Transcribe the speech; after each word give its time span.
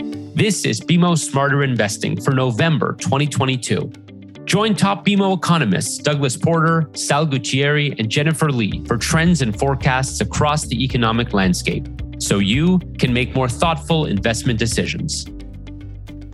This 0.00 0.64
is 0.64 0.80
BMO 0.80 1.18
Smarter 1.18 1.62
Investing 1.62 2.18
for 2.18 2.30
November 2.30 2.94
2022. 3.00 3.92
Join 4.46 4.74
top 4.74 5.04
BMO 5.04 5.36
economists 5.36 5.98
Douglas 5.98 6.38
Porter, 6.38 6.88
Sal 6.94 7.26
Guatieri, 7.26 7.94
and 7.98 8.08
Jennifer 8.08 8.50
Lee 8.50 8.82
for 8.86 8.96
trends 8.96 9.42
and 9.42 9.58
forecasts 9.58 10.22
across 10.22 10.64
the 10.64 10.82
economic 10.82 11.34
landscape 11.34 11.86
so 12.18 12.38
you 12.38 12.78
can 12.98 13.12
make 13.12 13.34
more 13.34 13.48
thoughtful 13.48 14.06
investment 14.06 14.58
decisions. 14.58 15.26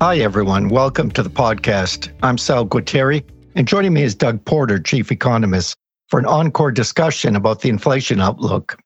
Hi, 0.00 0.18
everyone. 0.18 0.68
Welcome 0.68 1.10
to 1.10 1.22
the 1.24 1.30
podcast. 1.30 2.12
I'm 2.22 2.38
Sal 2.38 2.66
Guatieri, 2.66 3.24
and 3.56 3.66
joining 3.66 3.94
me 3.94 4.04
is 4.04 4.14
Doug 4.14 4.44
Porter, 4.44 4.78
Chief 4.78 5.10
Economist, 5.10 5.74
for 6.06 6.20
an 6.20 6.26
encore 6.26 6.70
discussion 6.70 7.34
about 7.34 7.62
the 7.62 7.68
inflation 7.68 8.20
outlook. 8.20 8.78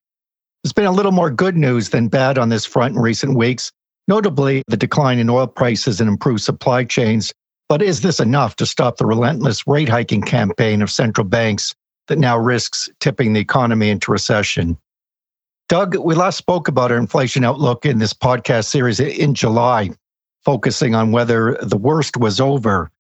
There's 0.63 0.73
been 0.73 0.87
a 0.87 0.93
little 0.93 1.13
more 1.13 1.31
good 1.31 1.57
news 1.57 1.91
than 1.91 2.09
bad 2.09 2.39
on 2.39 2.49
this 2.49 2.65
front 2.65 2.97
in 2.97 3.03
recent 3.03 3.37
weeks, 3.37 3.71
notably 4.09 4.63
the 4.69 4.77
decline 4.77 5.19
in 5.19 5.31
oil 5.31 5.47
prices 5.47 6.01
and 6.01 6.09
improved 6.09 6.43
supply 6.43 6.85
chains. 6.85 7.33
But 7.69 7.83
is 7.83 8.01
this 8.01 8.19
enough 8.19 8.57
to 8.57 8.67
stop 8.67 8.97
the 8.97 9.07
relentless 9.07 9.67
rate 9.67 9.89
hiking 9.89 10.23
campaign 10.23 10.83
of 10.83 10.91
central 10.91 11.27
banks 11.27 11.75
that 12.09 12.19
now 12.19 12.37
risks 12.37 12.89
tipping 12.99 13.33
the 13.33 13.41
economy 13.41 13.91
into 13.91 14.11
recession? 14.11 14.77
Doug, 15.69 15.97
we 15.97 16.17
last 16.17 16.37
spoke 16.37 16.67
about 16.67 16.91
our 16.91 16.99
inflation 16.99 17.45
outlook 17.45 17.87
in 17.87 17.99
this 17.99 18.13
podcast 18.13 18.65
series 18.65 18.99
in 18.99 19.35
July, 19.35 19.91
focusing 20.45 20.97
on 20.97 21.13
whether 21.13 21.57
the 21.63 21.77
worst 21.77 22.17
was 22.17 22.41
over. 22.41 22.91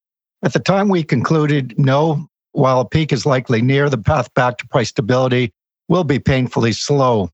At 0.44 0.52
the 0.52 0.60
time, 0.60 0.88
we 0.88 1.02
concluded 1.02 1.76
no, 1.76 2.28
while 2.52 2.80
a 2.80 2.88
peak 2.88 3.12
is 3.12 3.26
likely 3.26 3.60
near, 3.60 3.90
the 3.90 3.98
path 3.98 4.32
back 4.34 4.58
to 4.58 4.68
price 4.68 4.90
stability 4.90 5.52
will 5.88 6.04
be 6.04 6.20
painfully 6.20 6.72
slow. 6.72 7.28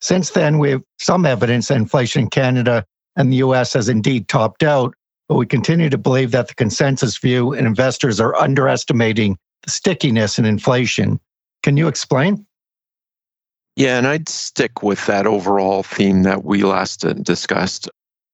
Since 0.00 0.30
then, 0.30 0.58
we 0.58 0.70
have 0.70 0.82
some 0.98 1.26
evidence 1.26 1.68
that 1.68 1.76
inflation 1.76 2.22
in 2.22 2.30
Canada 2.30 2.86
and 3.18 3.32
the 3.32 3.38
US 3.38 3.74
has 3.74 3.88
indeed 3.90 4.28
topped 4.28 4.62
out, 4.62 4.94
but 5.28 5.34
we 5.34 5.44
continue 5.44 5.90
to 5.90 5.98
believe 5.98 6.30
that 6.30 6.48
the 6.48 6.54
consensus 6.54 7.18
view 7.18 7.52
and 7.52 7.66
investors 7.66 8.20
are 8.20 8.34
underestimating 8.36 9.36
the 9.64 9.70
stickiness 9.70 10.38
in 10.38 10.46
inflation. 10.46 11.20
Can 11.62 11.76
you 11.76 11.88
explain? 11.88 12.46
Yeah, 13.76 13.98
and 13.98 14.06
I'd 14.06 14.28
stick 14.28 14.82
with 14.82 15.04
that 15.06 15.26
overall 15.26 15.82
theme 15.82 16.22
that 16.22 16.44
we 16.44 16.62
last 16.62 17.00
discussed. 17.22 17.90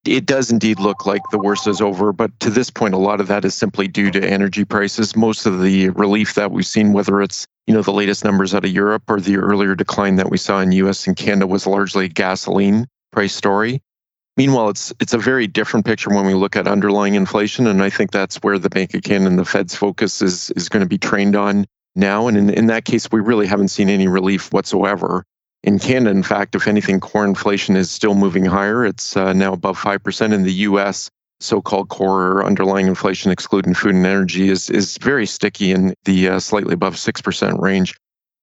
It 0.06 0.26
does 0.26 0.50
indeed 0.50 0.78
look 0.78 1.06
like 1.06 1.22
the 1.30 1.38
worst 1.38 1.66
is 1.66 1.80
over, 1.80 2.12
but 2.12 2.38
to 2.40 2.50
this 2.50 2.68
point, 2.68 2.92
a 2.92 2.98
lot 2.98 3.22
of 3.22 3.28
that 3.28 3.44
is 3.46 3.54
simply 3.54 3.88
due 3.88 4.10
to 4.10 4.26
energy 4.26 4.66
prices. 4.66 5.16
Most 5.16 5.46
of 5.46 5.62
the 5.62 5.88
relief 5.90 6.34
that 6.34 6.50
we've 6.50 6.66
seen, 6.66 6.92
whether 6.92 7.22
it's 7.22 7.46
you 7.66 7.72
know 7.72 7.80
the 7.80 7.92
latest 7.92 8.22
numbers 8.22 8.54
out 8.54 8.66
of 8.66 8.70
Europe 8.70 9.04
or 9.08 9.18
the 9.18 9.38
earlier 9.38 9.74
decline 9.74 10.16
that 10.16 10.30
we 10.30 10.36
saw 10.36 10.60
in 10.60 10.72
U.S. 10.72 11.06
and 11.06 11.16
Canada, 11.16 11.46
was 11.46 11.66
largely 11.66 12.08
gasoline 12.08 12.86
price 13.12 13.34
story. 13.34 13.80
Meanwhile, 14.36 14.70
it's 14.70 14.92
it's 15.00 15.14
a 15.14 15.18
very 15.18 15.46
different 15.46 15.86
picture 15.86 16.10
when 16.10 16.26
we 16.26 16.34
look 16.34 16.56
at 16.56 16.66
underlying 16.66 17.14
inflation, 17.14 17.66
and 17.68 17.82
I 17.82 17.90
think 17.90 18.10
that's 18.10 18.36
where 18.36 18.58
the 18.58 18.70
Bank 18.70 18.92
of 18.94 19.02
Canada 19.02 19.30
and 19.30 19.38
the 19.38 19.44
Fed's 19.44 19.74
focus 19.74 20.20
is 20.22 20.50
is 20.56 20.68
going 20.68 20.82
to 20.82 20.88
be 20.88 20.98
trained 20.98 21.36
on 21.36 21.66
now. 21.94 22.26
And 22.26 22.36
in, 22.36 22.50
in 22.50 22.66
that 22.66 22.84
case, 22.84 23.10
we 23.12 23.20
really 23.20 23.46
haven't 23.46 23.68
seen 23.68 23.88
any 23.88 24.08
relief 24.08 24.52
whatsoever. 24.52 25.24
In 25.62 25.78
Canada, 25.78 26.10
in 26.10 26.22
fact, 26.22 26.54
if 26.54 26.66
anything, 26.66 27.00
core 27.00 27.24
inflation 27.24 27.76
is 27.76 27.90
still 27.90 28.14
moving 28.14 28.44
higher. 28.44 28.84
It's 28.84 29.16
uh, 29.16 29.32
now 29.32 29.52
above 29.52 29.78
5%. 29.78 30.32
In 30.32 30.42
the 30.42 30.52
US, 30.52 31.10
so 31.40 31.62
called 31.62 31.88
core 31.88 32.44
underlying 32.44 32.86
inflation, 32.86 33.30
excluding 33.30 33.72
food 33.72 33.94
and 33.94 34.04
energy, 34.04 34.50
is, 34.50 34.68
is 34.68 34.98
very 34.98 35.26
sticky 35.26 35.70
in 35.70 35.94
the 36.04 36.28
uh, 36.28 36.38
slightly 36.40 36.74
above 36.74 36.96
6% 36.96 37.60
range. 37.60 37.94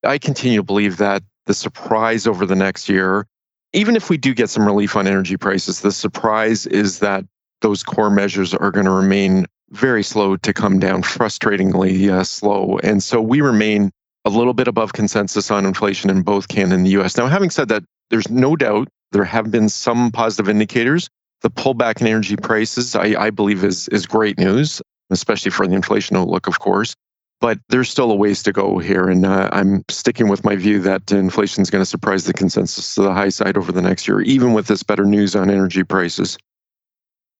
I 0.03 0.17
continue 0.17 0.59
to 0.59 0.64
believe 0.64 0.97
that 0.97 1.22
the 1.45 1.53
surprise 1.53 2.25
over 2.25 2.45
the 2.45 2.56
next 2.56 2.89
year, 2.89 3.28
even 3.73 3.95
if 3.95 4.09
we 4.09 4.17
do 4.17 4.33
get 4.33 4.50
some 4.50 4.66
relief 4.66 4.95
on 4.95 5.08
energy 5.08 5.38
prices, 5.38 5.81
the 5.81 5.91
surprise 5.91 6.66
is 6.67 7.00
that 7.00 7.25
those 7.61 7.83
core 7.83 8.09
measures 8.09 8.53
are 8.53 8.72
going 8.72 8.86
to 8.86 8.91
remain 8.91 9.45
very 9.69 10.03
slow 10.03 10.36
to 10.36 10.53
come 10.53 10.80
down, 10.80 11.02
frustratingly 11.02 12.09
uh, 12.09 12.23
slow. 12.23 12.80
And 12.83 13.02
so 13.02 13.22
we 13.22 13.41
remain 13.41 13.91
a 14.25 14.29
little 14.29 14.53
bit 14.53 14.68
above 14.68 14.94
consensus 14.94 15.50
on 15.50 15.66
inflation 15.66 16.09
in 16.09 16.22
both 16.22 16.47
Canada 16.50 16.75
and 16.75 16.85
the 16.85 16.91
US. 17.01 17.18
Now, 17.18 17.28
having 17.28 17.50
said 17.50 17.69
that, 17.69 17.84
there's 18.09 18.29
no 18.29 18.56
doubt 18.56 18.90
there 19.12 19.23
have 19.23 19.50
been 19.50 19.69
some 19.69 20.12
positive 20.12 20.50
indicators. 20.50 21.07
The 21.41 21.50
pullback 21.50 22.01
in 22.01 22.07
energy 22.07 22.35
prices, 22.35 22.95
I, 22.95 23.16
I 23.19 23.29
believe, 23.29 23.63
is, 23.63 23.88
is 23.88 24.06
great 24.06 24.38
news, 24.38 24.81
especially 25.09 25.51
for 25.51 25.66
the 25.66 25.74
inflation 25.74 26.18
outlook, 26.18 26.47
of 26.47 26.59
course. 26.59 26.95
But 27.41 27.59
there's 27.69 27.90
still 27.90 28.12
a 28.12 28.16
ways 28.16 28.44
to 28.44 28.52
go 28.52 28.78
here. 28.78 29.09
And 29.09 29.25
uh, 29.25 29.50
I'm 29.52 29.84
sticking 29.90 30.29
with 30.29 30.46
my 30.46 30.56
view 30.56 30.79
that 30.81 31.12
inflation 31.12 31.62
is 31.62 31.69
going 31.69 31.81
to 31.81 31.90
surprise 31.90 32.25
the 32.25 32.34
consensus 32.34 32.96
to 32.96 33.02
the 33.02 33.13
high 33.13 33.29
side 33.29 33.57
over 33.57 33.72
the 33.72 33.81
next 33.81 34.07
year, 34.07 34.22
even 34.22 34.53
with 34.53 34.68
this 34.68 34.84
better 34.84 35.06
news 35.06 35.35
on 35.35 35.50
energy 35.50 35.84
prices. 35.84 36.38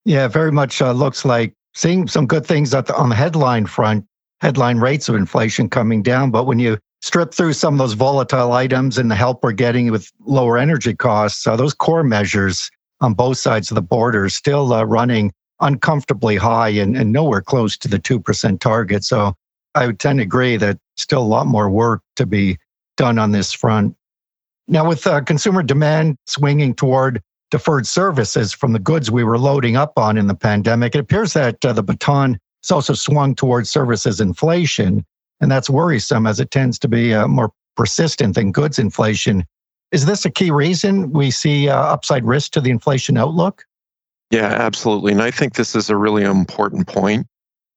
Yeah, 0.04 0.26
very 0.26 0.52
much 0.52 0.82
uh, 0.82 0.92
looks 0.92 1.24
like 1.24 1.54
seeing 1.74 2.08
some 2.08 2.26
good 2.26 2.44
things 2.44 2.72
the, 2.72 2.94
on 2.96 3.08
the 3.08 3.14
headline 3.14 3.66
front 3.66 4.04
headline 4.40 4.78
rates 4.78 5.08
of 5.08 5.14
inflation 5.14 5.68
coming 5.68 6.02
down. 6.02 6.32
But 6.32 6.44
when 6.44 6.58
you 6.58 6.76
strip 7.00 7.32
through 7.32 7.52
some 7.52 7.74
of 7.74 7.78
those 7.78 7.92
volatile 7.94 8.52
items 8.52 8.98
and 8.98 9.08
the 9.08 9.14
help 9.14 9.44
we're 9.44 9.52
getting 9.52 9.90
with 9.92 10.10
lower 10.26 10.58
energy 10.58 10.94
costs, 10.94 11.46
uh, 11.46 11.54
those 11.54 11.72
core 11.72 12.02
measures 12.02 12.68
on 13.00 13.14
both 13.14 13.38
sides 13.38 13.70
of 13.70 13.76
the 13.76 13.82
border 13.82 14.28
still 14.28 14.72
uh, 14.72 14.82
running 14.82 15.32
uncomfortably 15.60 16.36
high 16.36 16.70
and, 16.70 16.96
and 16.96 17.12
nowhere 17.12 17.40
close 17.40 17.78
to 17.78 17.88
the 17.88 18.00
2% 18.00 18.58
target. 18.58 19.04
So 19.04 19.34
I 19.74 19.86
would 19.86 19.98
tend 19.98 20.18
to 20.18 20.22
agree 20.22 20.56
that 20.56 20.78
still 20.96 21.22
a 21.22 21.24
lot 21.24 21.46
more 21.46 21.70
work 21.70 22.02
to 22.16 22.26
be 22.26 22.58
done 22.96 23.18
on 23.18 23.32
this 23.32 23.52
front. 23.52 23.96
Now, 24.68 24.88
with 24.88 25.06
uh, 25.06 25.22
consumer 25.22 25.62
demand 25.62 26.16
swinging 26.26 26.74
toward 26.74 27.22
deferred 27.50 27.86
services 27.86 28.52
from 28.52 28.72
the 28.72 28.78
goods 28.78 29.10
we 29.10 29.24
were 29.24 29.38
loading 29.38 29.76
up 29.76 29.92
on 29.96 30.16
in 30.16 30.26
the 30.26 30.34
pandemic, 30.34 30.94
it 30.94 30.98
appears 30.98 31.32
that 31.32 31.64
uh, 31.64 31.72
the 31.72 31.82
baton 31.82 32.38
it's 32.62 32.70
also 32.70 32.94
swung 32.94 33.34
towards 33.34 33.70
services 33.70 34.20
inflation. 34.20 35.04
And 35.40 35.50
that's 35.50 35.68
worrisome 35.68 36.26
as 36.26 36.38
it 36.38 36.52
tends 36.52 36.78
to 36.80 36.88
be 36.88 37.12
uh, 37.12 37.26
more 37.26 37.50
persistent 37.76 38.36
than 38.36 38.52
goods 38.52 38.78
inflation. 38.78 39.44
Is 39.90 40.06
this 40.06 40.24
a 40.24 40.30
key 40.30 40.52
reason 40.52 41.10
we 41.10 41.32
see 41.32 41.68
uh, 41.68 41.76
upside 41.76 42.24
risk 42.24 42.52
to 42.52 42.60
the 42.60 42.70
inflation 42.70 43.16
outlook? 43.16 43.64
Yeah, 44.30 44.46
absolutely. 44.46 45.12
And 45.12 45.20
I 45.20 45.32
think 45.32 45.54
this 45.54 45.74
is 45.74 45.90
a 45.90 45.96
really 45.96 46.22
important 46.22 46.86
point. 46.86 47.26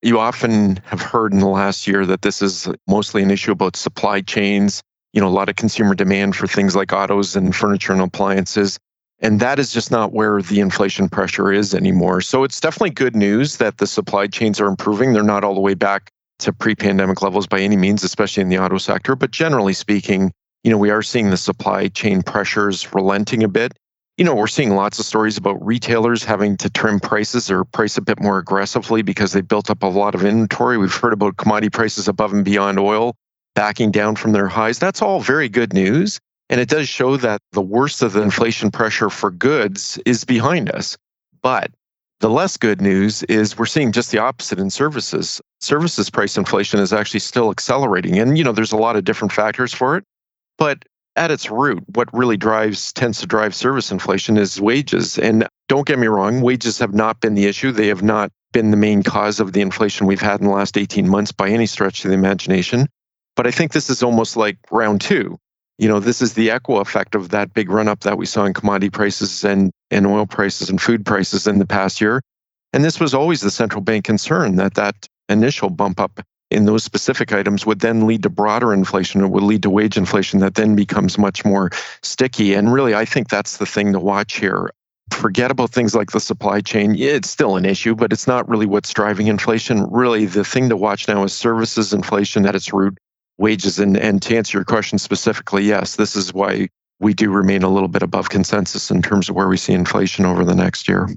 You 0.05 0.19
often 0.19 0.75
have 0.85 1.01
heard 1.01 1.33
in 1.33 1.39
the 1.39 1.47
last 1.47 1.87
year 1.87 2.05
that 2.05 2.21
this 2.21 2.39
is 2.39 2.69
mostly 2.87 3.23
an 3.23 3.31
issue 3.31 3.51
about 3.51 3.75
supply 3.75 4.21
chains, 4.21 4.83
you 5.13 5.19
know, 5.19 5.27
a 5.27 5.33
lot 5.33 5.49
of 5.49 5.55
consumer 5.55 5.95
demand 5.95 6.35
for 6.35 6.45
things 6.45 6.75
like 6.75 6.93
autos 6.93 7.35
and 7.35 7.55
furniture 7.55 7.91
and 7.91 8.03
appliances. 8.03 8.77
And 9.17 9.39
that 9.39 9.57
is 9.57 9.73
just 9.73 9.89
not 9.89 10.13
where 10.13 10.43
the 10.43 10.59
inflation 10.59 11.09
pressure 11.09 11.51
is 11.51 11.73
anymore. 11.73 12.21
So 12.21 12.43
it's 12.43 12.61
definitely 12.61 12.91
good 12.91 13.15
news 13.15 13.57
that 13.57 13.79
the 13.79 13.87
supply 13.87 14.27
chains 14.27 14.61
are 14.61 14.67
improving. 14.67 15.13
They're 15.13 15.23
not 15.23 15.43
all 15.43 15.55
the 15.55 15.59
way 15.59 15.73
back 15.73 16.11
to 16.37 16.53
pre 16.53 16.75
pandemic 16.75 17.23
levels 17.23 17.47
by 17.47 17.61
any 17.61 17.75
means, 17.75 18.03
especially 18.03 18.43
in 18.43 18.49
the 18.49 18.59
auto 18.59 18.77
sector. 18.77 19.15
But 19.15 19.31
generally 19.31 19.73
speaking, 19.73 20.31
you 20.63 20.69
know, 20.69 20.77
we 20.77 20.91
are 20.91 21.01
seeing 21.01 21.31
the 21.31 21.37
supply 21.37 21.87
chain 21.87 22.21
pressures 22.21 22.93
relenting 22.93 23.43
a 23.43 23.47
bit. 23.47 23.75
You 24.17 24.23
know, 24.23 24.33
we're 24.33 24.47
seeing 24.47 24.75
lots 24.75 24.97
of 24.97 25.05
stories 25.05 25.35
about 25.35 25.63
retailers 25.65 26.23
having 26.23 26.55
to 26.57 26.69
trim 26.69 27.01
prices 27.01 27.51
or 27.51 27.65
price 27.65 27.97
a 27.97 28.01
bit 28.01 28.21
more 28.21 28.37
aggressively 28.37 29.01
because 29.01 29.33
they 29.33 29.41
built 29.41 29.69
up 29.69 29.83
a 29.83 29.87
lot 29.87 30.15
of 30.15 30.23
inventory. 30.23 30.77
We've 30.77 30.93
heard 30.93 31.11
about 31.11 31.35
commodity 31.35 31.69
prices 31.69 32.07
above 32.07 32.31
and 32.31 32.45
beyond 32.45 32.79
oil 32.79 33.15
backing 33.55 33.91
down 33.91 34.15
from 34.15 34.31
their 34.31 34.47
highs. 34.47 34.79
That's 34.79 35.01
all 35.01 35.19
very 35.19 35.49
good 35.49 35.73
news. 35.73 36.19
And 36.49 36.61
it 36.61 36.69
does 36.69 36.87
show 36.87 37.17
that 37.17 37.41
the 37.51 37.61
worst 37.61 38.01
of 38.01 38.13
the 38.13 38.21
inflation 38.21 38.71
pressure 38.71 39.09
for 39.09 39.31
goods 39.31 39.99
is 40.05 40.23
behind 40.23 40.71
us. 40.71 40.97
But 41.41 41.71
the 42.21 42.29
less 42.29 42.55
good 42.55 42.81
news 42.81 43.23
is 43.23 43.57
we're 43.57 43.65
seeing 43.65 43.91
just 43.91 44.11
the 44.11 44.19
opposite 44.19 44.59
in 44.59 44.69
services. 44.69 45.41
Services 45.59 46.09
price 46.09 46.37
inflation 46.37 46.79
is 46.79 46.93
actually 46.93 47.19
still 47.19 47.51
accelerating. 47.51 48.17
And, 48.17 48.37
you 48.37 48.43
know, 48.43 48.53
there's 48.53 48.71
a 48.71 48.77
lot 48.77 48.95
of 48.95 49.03
different 49.03 49.33
factors 49.33 49.73
for 49.73 49.97
it. 49.97 50.05
But 50.57 50.85
at 51.15 51.31
its 51.31 51.49
root, 51.49 51.83
what 51.93 52.13
really 52.13 52.37
drives, 52.37 52.91
tends 52.93 53.19
to 53.21 53.27
drive 53.27 53.55
service 53.55 53.91
inflation 53.91 54.37
is 54.37 54.59
wages. 54.59 55.17
And 55.17 55.47
don't 55.67 55.87
get 55.87 55.99
me 55.99 56.07
wrong, 56.07 56.41
wages 56.41 56.79
have 56.79 56.93
not 56.93 57.21
been 57.21 57.35
the 57.35 57.45
issue. 57.45 57.71
They 57.71 57.87
have 57.87 58.03
not 58.03 58.31
been 58.51 58.71
the 58.71 58.77
main 58.77 59.03
cause 59.03 59.39
of 59.39 59.53
the 59.53 59.61
inflation 59.61 60.07
we've 60.07 60.21
had 60.21 60.39
in 60.39 60.47
the 60.47 60.53
last 60.53 60.77
18 60.77 61.07
months 61.07 61.31
by 61.31 61.49
any 61.49 61.65
stretch 61.65 62.03
of 62.03 62.09
the 62.09 62.15
imagination. 62.15 62.87
But 63.35 63.47
I 63.47 63.51
think 63.51 63.73
this 63.73 63.89
is 63.89 64.03
almost 64.03 64.37
like 64.37 64.57
round 64.71 65.01
two 65.01 65.37
you 65.77 65.87
know, 65.89 65.99
this 65.99 66.21
is 66.21 66.33
the 66.33 66.51
echo 66.51 66.77
effect 66.77 67.15
of 67.15 67.29
that 67.29 67.53
big 67.53 67.69
run 67.69 67.87
up 67.87 68.01
that 68.01 68.17
we 68.17 68.25
saw 68.25 68.45
in 68.45 68.53
commodity 68.53 68.89
prices 68.89 69.43
and, 69.43 69.71
and 69.91 70.07
oil 70.07 70.25
prices 70.25 70.69
and 70.69 70.81
food 70.81 71.05
prices 71.05 71.47
in 71.47 71.59
the 71.59 71.65
past 71.65 71.99
year. 71.99 72.21
And 72.71 72.83
this 72.83 72.99
was 72.99 73.13
always 73.13 73.41
the 73.41 73.51
central 73.51 73.81
bank 73.81 74.05
concern 74.05 74.55
that 74.55 74.75
that 74.75 75.07
initial 75.27 75.69
bump 75.69 75.99
up 75.99 76.21
in 76.51 76.65
those 76.65 76.83
specific 76.83 77.33
items 77.33 77.65
would 77.65 77.79
then 77.79 78.05
lead 78.05 78.23
to 78.23 78.29
broader 78.29 78.73
inflation. 78.73 79.23
It 79.23 79.29
would 79.29 79.43
lead 79.43 79.63
to 79.63 79.69
wage 79.69 79.97
inflation 79.97 80.39
that 80.39 80.55
then 80.55 80.75
becomes 80.75 81.17
much 81.17 81.43
more 81.43 81.71
sticky. 82.01 82.53
And 82.53 82.71
really, 82.71 82.93
I 82.93 83.05
think 83.05 83.29
that's 83.29 83.57
the 83.57 83.65
thing 83.65 83.93
to 83.93 83.99
watch 83.99 84.37
here. 84.37 84.71
Forget 85.11 85.51
about 85.51 85.71
things 85.71 85.93
like 85.93 86.11
the 86.11 86.19
supply 86.19 86.61
chain. 86.61 86.95
It's 86.97 87.29
still 87.29 87.57
an 87.57 87.65
issue, 87.65 87.95
but 87.95 88.11
it's 88.11 88.27
not 88.27 88.47
really 88.49 88.65
what's 88.65 88.93
driving 88.93 89.27
inflation. 89.27 89.89
Really, 89.91 90.25
the 90.25 90.43
thing 90.43 90.69
to 90.69 90.77
watch 90.77 91.07
now 91.07 91.23
is 91.23 91.33
services 91.33 91.93
inflation 91.93 92.45
at 92.45 92.55
its 92.55 92.73
root 92.73 92.97
wages. 93.37 93.79
And, 93.79 93.97
and 93.97 94.21
to 94.23 94.37
answer 94.37 94.57
your 94.57 94.65
question 94.65 94.97
specifically, 94.97 95.63
yes, 95.63 95.95
this 95.95 96.15
is 96.15 96.33
why 96.33 96.69
we 96.99 97.13
do 97.13 97.29
remain 97.31 97.63
a 97.63 97.69
little 97.69 97.89
bit 97.89 98.01
above 98.01 98.29
consensus 98.29 98.89
in 98.89 99.01
terms 99.01 99.29
of 99.29 99.35
where 99.35 99.47
we 99.47 99.57
see 99.57 99.73
inflation 99.73 100.25
over 100.25 100.43
the 100.43 100.55
next 100.55 100.87
year. 100.87 101.09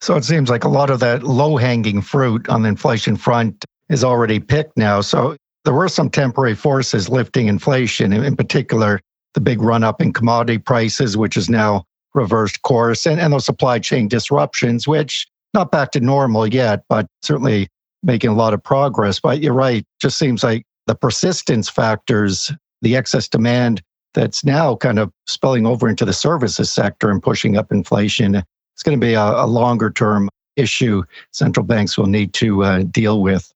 So 0.00 0.16
it 0.16 0.24
seems 0.24 0.50
like 0.50 0.64
a 0.64 0.68
lot 0.68 0.90
of 0.90 1.00
that 1.00 1.22
low 1.22 1.56
hanging 1.56 2.02
fruit 2.02 2.48
on 2.48 2.62
the 2.62 2.68
inflation 2.68 3.16
front 3.16 3.64
is 3.92 4.02
already 4.02 4.40
picked 4.40 4.76
now. 4.76 5.02
So 5.02 5.36
there 5.64 5.74
were 5.74 5.88
some 5.88 6.10
temporary 6.10 6.54
forces 6.54 7.08
lifting 7.08 7.46
inflation, 7.46 8.12
in 8.12 8.34
particular, 8.34 9.00
the 9.34 9.40
big 9.40 9.62
run 9.62 9.84
up 9.84 10.00
in 10.00 10.12
commodity 10.12 10.58
prices, 10.58 11.16
which 11.16 11.36
is 11.36 11.48
now 11.48 11.84
reversed 12.14 12.62
course, 12.62 13.06
and, 13.06 13.20
and 13.20 13.32
those 13.32 13.44
supply 13.44 13.78
chain 13.78 14.08
disruptions, 14.08 14.88
which 14.88 15.26
not 15.54 15.70
back 15.70 15.92
to 15.92 16.00
normal 16.00 16.46
yet, 16.46 16.84
but 16.88 17.06
certainly 17.22 17.68
making 18.02 18.30
a 18.30 18.34
lot 18.34 18.54
of 18.54 18.62
progress. 18.62 19.20
But 19.20 19.40
you're 19.40 19.52
right, 19.52 19.84
just 20.00 20.18
seems 20.18 20.42
like 20.42 20.64
the 20.86 20.94
persistence 20.94 21.68
factors, 21.68 22.50
the 22.80 22.96
excess 22.96 23.28
demand 23.28 23.82
that's 24.14 24.44
now 24.44 24.76
kind 24.76 24.98
of 24.98 25.10
spilling 25.26 25.66
over 25.66 25.88
into 25.88 26.04
the 26.04 26.12
services 26.12 26.70
sector 26.70 27.10
and 27.10 27.22
pushing 27.22 27.56
up 27.56 27.70
inflation. 27.70 28.34
It's 28.34 28.82
going 28.82 28.98
to 28.98 29.06
be 29.06 29.14
a, 29.14 29.22
a 29.22 29.46
longer 29.46 29.90
term 29.90 30.28
issue 30.56 31.02
central 31.32 31.64
banks 31.64 31.96
will 31.96 32.06
need 32.06 32.34
to 32.34 32.62
uh, 32.62 32.82
deal 32.82 33.22
with. 33.22 33.52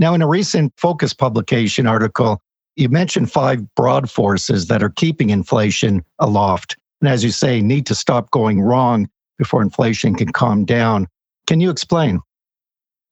Now, 0.00 0.14
in 0.14 0.22
a 0.22 0.26
recent 0.26 0.72
Focus 0.78 1.12
publication 1.12 1.86
article, 1.86 2.40
you 2.74 2.88
mentioned 2.88 3.30
five 3.30 3.62
broad 3.74 4.10
forces 4.10 4.68
that 4.68 4.82
are 4.82 4.88
keeping 4.88 5.28
inflation 5.28 6.02
aloft. 6.18 6.78
And 7.02 7.10
as 7.10 7.22
you 7.22 7.30
say, 7.30 7.60
need 7.60 7.84
to 7.84 7.94
stop 7.94 8.30
going 8.30 8.62
wrong 8.62 9.10
before 9.36 9.60
inflation 9.60 10.14
can 10.14 10.32
calm 10.32 10.64
down. 10.64 11.06
Can 11.46 11.60
you 11.60 11.68
explain? 11.68 12.20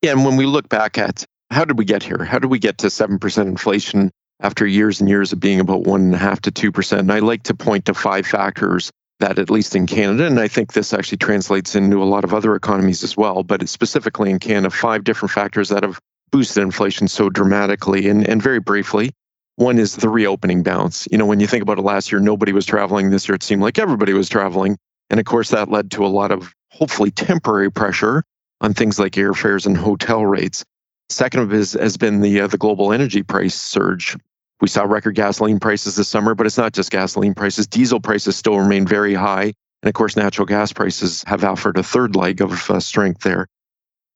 Yeah, 0.01 0.13
and 0.13 0.25
when 0.25 0.37
we 0.37 0.47
look 0.47 0.71
back 0.71 0.97
at 0.97 1.27
how 1.51 1.67
did 1.67 1.77
we 1.77 1.85
get 1.85 2.03
here? 2.03 2.25
How 2.25 2.39
did 2.39 2.51
we 2.51 2.59
get 2.59 2.79
to 2.79 2.87
7% 2.87 3.47
inflation 3.47 4.11
after 4.41 4.67
years 4.67 4.99
and 4.99 5.11
years 5.11 5.31
of 5.31 5.41
being 5.41 5.61
about 5.61 5.83
1.5 5.83 6.41
to 6.41 6.73
2%? 6.73 6.99
And 6.99 7.13
I 7.13 7.19
like 7.19 7.43
to 7.45 7.55
point 7.55 7.85
to 7.85 7.93
five 7.93 8.27
factors 8.27 8.91
that, 9.21 9.39
at 9.39 9.51
least 9.51 9.77
in 9.77 9.87
Canada, 9.87 10.25
and 10.25 10.41
I 10.41 10.49
think 10.49 10.73
this 10.73 10.95
actually 10.95 11.19
translates 11.19 11.75
into 11.75 12.03
a 12.03 12.05
lot 12.05 12.25
of 12.25 12.33
other 12.33 12.55
economies 12.55 13.05
as 13.05 13.15
well, 13.15 13.43
but 13.43 13.69
specifically 13.69 14.31
in 14.31 14.39
Canada, 14.39 14.71
five 14.71 15.05
different 15.05 15.33
factors 15.33 15.69
that 15.69 15.83
have 15.83 16.01
boosted 16.31 16.63
inflation 16.63 17.09
so 17.09 17.29
dramatically. 17.29 18.09
And, 18.09 18.29
and 18.29 18.43
very 18.43 18.61
briefly, 18.61 19.13
one 19.57 19.79
is 19.79 19.97
the 19.97 20.09
reopening 20.09 20.63
bounce. 20.63 21.09
You 21.11 21.19
know, 21.19 21.27
when 21.27 21.41
you 21.41 21.47
think 21.47 21.63
about 21.63 21.79
it 21.79 21.83
last 21.83 22.13
year, 22.13 22.21
nobody 22.21 22.53
was 22.53 22.65
traveling. 22.65 23.11
This 23.11 23.29
year, 23.29 23.35
it 23.35 23.43
seemed 23.43 23.63
like 23.63 23.79
everybody 23.79 24.13
was 24.13 24.29
traveling. 24.29 24.79
And 25.11 25.19
of 25.19 25.27
course, 25.27 25.51
that 25.51 25.71
led 25.71 25.91
to 25.93 26.05
a 26.05 26.09
lot 26.09 26.31
of 26.31 26.55
hopefully 26.71 27.11
temporary 27.11 27.71
pressure 27.71 28.23
on 28.61 28.75
things 28.75 28.99
like 28.99 29.13
airfares 29.13 29.67
and 29.67 29.77
hotel 29.77 30.25
rates. 30.25 30.65
Second 31.09 31.41
of 31.41 31.53
it 31.53 31.73
has 31.73 31.97
been 31.97 32.21
the 32.21 32.41
uh, 32.41 32.47
the 32.47 32.59
global 32.59 32.93
energy 32.93 33.23
price 33.23 33.55
surge. 33.55 34.17
We 34.61 34.69
saw 34.69 34.85
record 34.85 35.15
gasoline 35.15 35.59
prices 35.59 35.97
this 35.97 36.09
summer, 36.09 36.35
but 36.35 36.47
it's 36.47 36.59
not 36.59 36.73
just 36.73 36.91
gasoline 36.91 37.35
prices. 37.35 37.67
Diesel 37.67 38.01
prices 38.01 38.37
still 38.37 38.59
remain 38.59 38.87
very 38.87 39.15
high, 39.15 39.55
and 39.83 39.89
of 39.89 39.95
course, 39.95 40.17
natural 40.17 40.47
gas 40.47 40.73
prices 40.73 41.25
have 41.27 41.45
offered 41.45 41.79
a 41.79 41.83
third 41.83 42.15
leg 42.15 42.41
of 42.43 42.71
uh, 42.71 42.81
strength 42.81 43.23
there. 43.23 43.47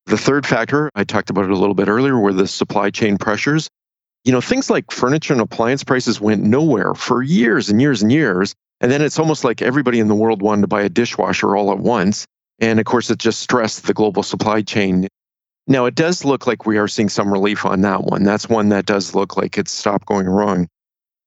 The 0.07 0.19
third 0.19 0.47
factor, 0.47 0.91
I 0.95 1.05
talked 1.05 1.31
about 1.31 1.45
it 1.45 1.51
a 1.51 1.57
little 1.57 1.75
bit 1.75 1.89
earlier, 1.89 2.19
were 2.19 2.33
the 2.33 2.47
supply 2.47 2.91
chain 2.91 3.19
pressures. 3.19 3.69
You 4.25 4.33
know, 4.33 4.41
things 4.41 4.71
like 4.71 4.91
furniture 4.91 5.33
and 5.33 5.43
appliance 5.43 5.85
prices 5.85 6.21
went 6.21 6.43
nowhere 6.43 6.95
for 6.95 7.23
years 7.23 7.69
and 7.69 7.81
years 7.81 8.03
and 8.03 8.13
years. 8.13 8.55
And 8.81 8.91
then 8.91 9.03
it's 9.03 9.19
almost 9.19 9.45
like 9.45 9.63
everybody 9.63 10.01
in 10.01 10.09
the 10.09 10.15
world 10.15 10.43
wanted 10.43 10.63
to 10.63 10.69
buy 10.69 10.83
a 10.83 10.89
dishwasher 10.89 11.57
all 11.57 11.71
at 11.71 11.79
once. 11.79 12.27
And 12.59 12.79
of 12.79 12.85
course, 12.85 13.11
it 13.11 13.19
just 13.19 13.41
stressed 13.41 13.87
the 13.87 13.95
global 13.95 14.23
supply 14.23 14.63
chain. 14.63 15.09
Now, 15.69 15.85
it 15.87 15.95
does 15.95 16.25
look 16.25 16.47
like 16.47 16.67
we 16.67 16.79
are 16.79 16.89
seeing 16.89 17.09
some 17.09 17.33
relief 17.33 17.65
on 17.65 17.83
that 17.83 18.03
one. 18.03 18.25
That's 18.25 18.49
one 18.49 18.69
that 18.71 18.87
does 18.87 19.15
look 19.15 19.37
like 19.37 19.57
it's 19.57 19.71
stopped 19.71 20.07
going 20.07 20.27
wrong. 20.27 20.69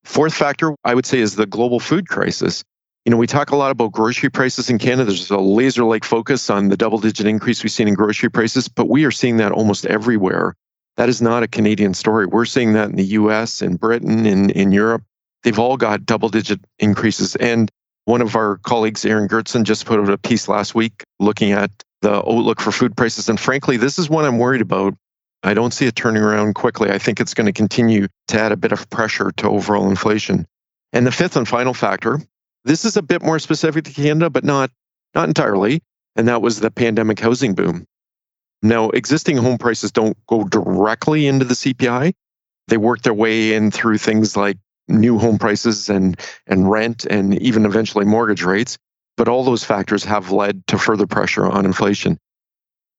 Fourth 0.03 0.33
factor, 0.33 0.75
I 0.83 0.93
would 0.93 1.05
say, 1.05 1.19
is 1.19 1.35
the 1.35 1.45
global 1.45 1.79
food 1.79 2.09
crisis. 2.09 2.63
You 3.05 3.11
know, 3.11 3.17
we 3.17 3.27
talk 3.27 3.51
a 3.51 3.55
lot 3.55 3.69
about 3.69 3.91
grocery 3.91 4.31
prices 4.31 4.67
in 4.67 4.79
Canada. 4.79 5.05
There's 5.05 5.29
a 5.29 5.37
laser 5.37 5.83
like 5.83 6.03
focus 6.03 6.49
on 6.49 6.69
the 6.69 6.77
double 6.77 6.97
digit 6.97 7.27
increase 7.27 7.63
we've 7.63 7.71
seen 7.71 7.87
in 7.87 7.93
grocery 7.93 8.31
prices, 8.31 8.67
but 8.67 8.89
we 8.89 9.05
are 9.05 9.11
seeing 9.11 9.37
that 9.37 9.51
almost 9.51 9.85
everywhere. 9.85 10.55
That 10.97 11.07
is 11.07 11.21
not 11.21 11.43
a 11.43 11.47
Canadian 11.47 11.93
story. 11.93 12.25
We're 12.25 12.45
seeing 12.45 12.73
that 12.73 12.89
in 12.89 12.95
the 12.95 13.03
US, 13.03 13.61
in 13.61 13.75
Britain, 13.75 14.25
in, 14.25 14.49
in 14.49 14.71
Europe. 14.71 15.03
They've 15.43 15.59
all 15.59 15.77
got 15.77 16.07
double 16.07 16.29
digit 16.29 16.59
increases. 16.79 17.35
And 17.35 17.69
one 18.05 18.21
of 18.21 18.35
our 18.35 18.57
colleagues, 18.63 19.05
Aaron 19.05 19.27
Gertsen, 19.27 19.65
just 19.65 19.85
put 19.85 19.99
out 19.99 20.09
a 20.09 20.17
piece 20.17 20.47
last 20.47 20.73
week 20.73 21.03
looking 21.19 21.51
at 21.51 21.69
the 22.01 22.11
outlook 22.11 22.59
for 22.59 22.71
food 22.71 22.97
prices. 22.97 23.29
And 23.29 23.39
frankly, 23.39 23.77
this 23.77 23.99
is 23.99 24.09
one 24.09 24.25
I'm 24.25 24.39
worried 24.39 24.61
about. 24.61 24.95
I 25.43 25.53
don't 25.53 25.75
see 25.75 25.85
it 25.85 25.95
turning 25.95 26.23
around 26.23 26.55
quickly. 26.55 26.89
I 26.89 26.97
think 26.97 27.19
it's 27.19 27.35
going 27.35 27.45
to 27.45 27.53
continue 27.53 28.07
to 28.29 28.39
add 28.39 28.51
a 28.51 28.57
bit 28.57 28.71
of 28.71 28.89
pressure 28.89 29.31
to 29.37 29.49
overall 29.49 29.89
inflation. 29.89 30.47
And 30.91 31.05
the 31.05 31.11
fifth 31.11 31.35
and 31.35 31.47
final 31.47 31.75
factor 31.75 32.19
this 32.65 32.83
is 32.83 32.97
a 32.97 33.01
bit 33.01 33.21
more 33.21 33.39
specific 33.39 33.85
to 33.85 33.93
Canada, 33.93 34.29
but 34.29 34.43
not 34.43 34.71
not 35.13 35.27
entirely. 35.27 35.81
And 36.15 36.27
that 36.27 36.41
was 36.41 36.59
the 36.59 36.71
pandemic 36.71 37.19
housing 37.19 37.55
boom. 37.55 37.85
Now, 38.61 38.89
existing 38.89 39.37
home 39.37 39.57
prices 39.57 39.91
don't 39.91 40.17
go 40.27 40.43
directly 40.43 41.27
into 41.27 41.45
the 41.45 41.53
CPI. 41.53 42.13
They 42.67 42.77
work 42.77 43.01
their 43.01 43.13
way 43.13 43.53
in 43.53 43.71
through 43.71 43.97
things 43.97 44.35
like 44.35 44.57
new 44.87 45.17
home 45.17 45.37
prices 45.37 45.89
and, 45.89 46.19
and 46.47 46.69
rent 46.69 47.05
and 47.05 47.39
even 47.41 47.65
eventually 47.65 48.05
mortgage 48.05 48.43
rates. 48.43 48.77
But 49.17 49.27
all 49.27 49.43
those 49.43 49.63
factors 49.63 50.03
have 50.03 50.31
led 50.31 50.65
to 50.67 50.77
further 50.77 51.05
pressure 51.05 51.45
on 51.45 51.65
inflation. 51.65 52.17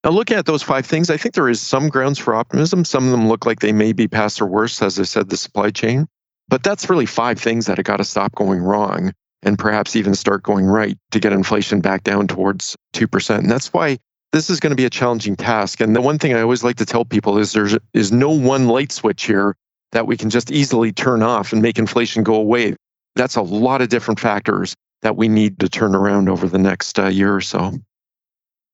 Now, 0.05 0.11
looking 0.11 0.37
at 0.37 0.47
those 0.47 0.63
five 0.63 0.87
things, 0.87 1.11
I 1.11 1.17
think 1.17 1.35
there 1.35 1.49
is 1.49 1.61
some 1.61 1.89
grounds 1.89 2.19
for 2.19 2.35
optimism. 2.35 2.85
Some 2.85 3.07
of 3.07 3.11
them 3.11 3.29
look 3.29 3.45
like 3.45 3.61
they 3.61 3.73
may 3.73 3.93
be 3.93 4.09
past 4.09 4.41
or 4.41 4.47
worse, 4.47 4.81
as 4.81 5.01
I 5.01 5.03
said, 5.03 5.29
the 5.29 5.37
supply 5.37 5.71
chain. 5.71 6.07
But 6.49 6.63
that's 6.63 6.89
really 6.89 7.07
five 7.07 7.41
things 7.41 7.67
that 7.67 7.79
have 7.79 7.87
got 7.87 7.97
to 7.97 8.05
stop 8.05 8.35
going 8.35 8.61
wrong 8.61 9.13
and 9.47 9.59
perhaps 9.59 9.95
even 9.95 10.15
start 10.15 10.43
going 10.43 10.67
right 10.67 10.99
to 11.13 11.21
get 11.21 11.33
inflation 11.33 11.81
back 11.81 12.03
down 12.03 12.27
towards 12.27 12.77
2%. 12.95 13.39
And 13.39 13.51
that's 13.51 13.73
why 13.73 13.97
this 14.33 14.51
is 14.51 14.59
going 14.59 14.73
to 14.73 14.77
be 14.77 14.85
a 14.85 14.91
challenging 14.91 15.37
task. 15.37 15.81
And 15.81 15.95
the 15.95 16.01
one 16.01 16.19
thing 16.19 16.35
I 16.35 16.43
always 16.43 16.65
like 16.65 16.77
to 16.77 16.85
tell 16.85 17.05
people 17.05 17.39
is 17.39 17.53
there 17.53 17.69
is 17.95 18.11
no 18.11 18.29
one 18.29 18.67
light 18.67 18.91
switch 18.91 19.25
here 19.25 19.55
that 19.93 20.09
we 20.09 20.17
can 20.17 20.31
just 20.31 20.51
easily 20.51 20.93
turn 20.93 21.23
off 21.23 21.53
and 21.53 21.63
make 21.63 21.79
inflation 21.79 22.25
go 22.25 22.35
away. 22.35 22.75
That's 23.15 23.37
a 23.37 23.43
lot 23.43 23.81
of 23.81 23.89
different 23.89 24.19
factors 24.19 24.75
that 25.03 25.17
we 25.17 25.29
need 25.29 25.61
to 25.61 25.69
turn 25.69 25.95
around 25.95 26.29
over 26.29 26.49
the 26.49 26.59
next 26.59 26.99
uh, 26.99 27.07
year 27.07 27.35
or 27.35 27.41
so. 27.41 27.73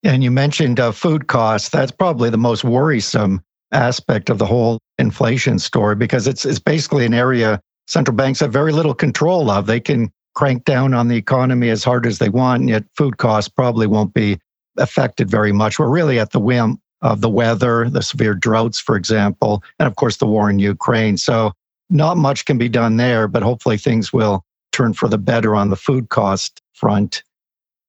And 0.03 0.25
you 0.25 0.31
mentioned 0.31 0.81
uh, 0.81 0.91
food 0.91 1.29
costs. 1.29 1.69
That's 1.69 1.93
probably 1.93 2.31
the 2.31 2.39
most 2.39 2.65
worrisome 2.65 3.43
aspect 3.73 4.31
of 4.31 4.39
the 4.39 4.47
whole 4.47 4.79
inflation 4.99 5.59
story 5.59 5.97
because 5.97 6.27
it's 6.27 6.45
it's 6.45 6.59
basically 6.59 7.05
an 7.07 7.15
area 7.15 7.61
central 7.87 8.17
banks 8.17 8.41
have 8.41 8.53
very 8.53 8.73
little 8.73 8.95
control 8.95 9.51
of. 9.51 9.67
They 9.67 9.81
can 9.81 10.11
crank 10.35 10.65
down 10.65 10.95
on 10.95 11.09
the 11.09 11.17
economy 11.17 11.69
as 11.69 11.85
hard 11.85 12.07
as 12.07 12.19
they 12.19 12.29
want, 12.29 12.69
yet 12.69 12.85
food 12.97 13.19
costs 13.19 13.49
probably 13.49 13.87
won't 13.87 14.15
be 14.15 14.39
affected 14.79 15.31
very 15.31 15.53
much. 15.53 15.79
We're 15.79 15.89
really 15.89 16.19
at 16.19 16.33
the 16.33 16.41
whim 16.41 16.81
of 17.03 17.21
the 17.21 17.29
weather, 17.29 17.89
the 17.91 18.03
severe 18.03 18.35
droughts, 18.35 18.81
for 18.81 18.97
example, 18.97 19.63
and 19.79 19.87
of 19.87 19.97
course 19.97 20.17
the 20.17 20.27
war 20.27 20.49
in 20.49 20.59
Ukraine. 20.59 21.17
So 21.17 21.53
not 21.91 22.17
much 22.17 22.45
can 22.45 22.59
be 22.59 22.69
done 22.69 22.97
there, 22.97 23.29
but 23.29 23.43
hopefully 23.43 23.77
things 23.77 24.13
will 24.13 24.45
turn 24.73 24.95
for 24.95 25.09
the 25.09 25.19
better 25.19 25.55
on 25.55 25.71
the 25.71 25.77
food 25.77 26.09
cost 26.09 26.63
front. 26.73 27.23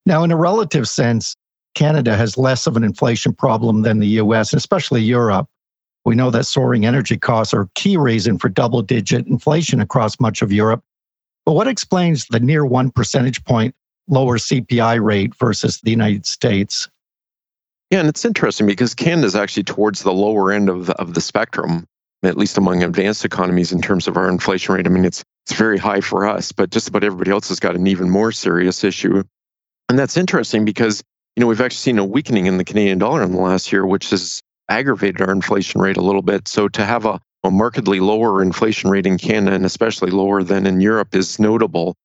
Now, 0.05 0.23
in 0.23 0.31
a 0.31 0.35
relative 0.35 0.89
sense, 0.89 1.35
Canada 1.75 2.15
has 2.17 2.37
less 2.37 2.67
of 2.67 2.75
an 2.75 2.83
inflation 2.83 3.33
problem 3.33 3.83
than 3.83 3.99
the 3.99 4.07
US, 4.07 4.51
and 4.51 4.57
especially 4.57 5.01
Europe. 5.01 5.47
We 6.05 6.15
know 6.15 6.29
that 6.31 6.45
soaring 6.45 6.85
energy 6.85 7.17
costs 7.17 7.53
are 7.53 7.61
a 7.61 7.69
key 7.75 7.95
reason 7.95 8.37
for 8.37 8.49
double 8.49 8.81
digit 8.81 9.25
inflation 9.27 9.79
across 9.79 10.19
much 10.19 10.41
of 10.41 10.51
Europe. 10.51 10.83
But 11.45 11.53
what 11.53 11.67
explains 11.67 12.25
the 12.27 12.39
near 12.39 12.65
one 12.65 12.91
percentage 12.91 13.43
point 13.43 13.75
lower 14.07 14.37
CPI 14.37 15.01
rate 15.03 15.35
versus 15.35 15.79
the 15.81 15.91
United 15.91 16.25
States? 16.25 16.89
Yeah, 17.89 17.99
and 17.99 18.09
it's 18.09 18.25
interesting 18.25 18.65
because 18.65 18.95
Canada 18.95 19.27
is 19.27 19.35
actually 19.35 19.63
towards 19.63 20.03
the 20.03 20.13
lower 20.13 20.51
end 20.51 20.69
of 20.69 20.89
of 20.91 21.13
the 21.13 21.21
spectrum, 21.21 21.85
at 22.23 22.37
least 22.37 22.57
among 22.57 22.83
advanced 22.83 23.25
economies 23.25 23.71
in 23.71 23.81
terms 23.81 24.07
of 24.07 24.17
our 24.17 24.29
inflation 24.29 24.75
rate. 24.75 24.87
I 24.87 24.89
mean, 24.89 25.05
it's 25.05 25.23
it's 25.45 25.57
very 25.57 25.77
high 25.77 26.01
for 26.01 26.25
us, 26.25 26.51
but 26.51 26.69
just 26.69 26.87
about 26.87 27.03
everybody 27.03 27.31
else 27.31 27.49
has 27.49 27.59
got 27.59 27.75
an 27.75 27.87
even 27.87 28.09
more 28.09 28.31
serious 28.31 28.83
issue. 28.83 29.23
And 29.89 29.99
that's 29.99 30.15
interesting 30.15 30.63
because, 30.63 31.03
you 31.35 31.41
know, 31.41 31.47
we've 31.47 31.59
actually 31.59 31.77
seen 31.77 31.99
a 31.99 32.05
weakening 32.05 32.45
in 32.45 32.57
the 32.57 32.63
Canadian 32.63 32.97
dollar 32.97 33.21
in 33.23 33.33
the 33.33 33.41
last 33.41 33.71
year, 33.71 33.85
which 33.85 34.09
has 34.11 34.41
aggravated 34.69 35.21
our 35.21 35.31
inflation 35.31 35.81
rate 35.81 35.97
a 35.97 36.01
little 36.01 36.21
bit. 36.21 36.47
So 36.47 36.69
to 36.69 36.85
have 36.85 37.05
a, 37.05 37.19
a 37.43 37.51
markedly 37.51 37.99
lower 37.99 38.41
inflation 38.41 38.89
rate 38.89 39.05
in 39.05 39.17
Canada 39.17 39.55
and 39.55 39.65
especially 39.65 40.11
lower 40.11 40.43
than 40.43 40.65
in 40.65 40.79
Europe 40.79 41.13
is 41.13 41.39
notable. 41.39 41.95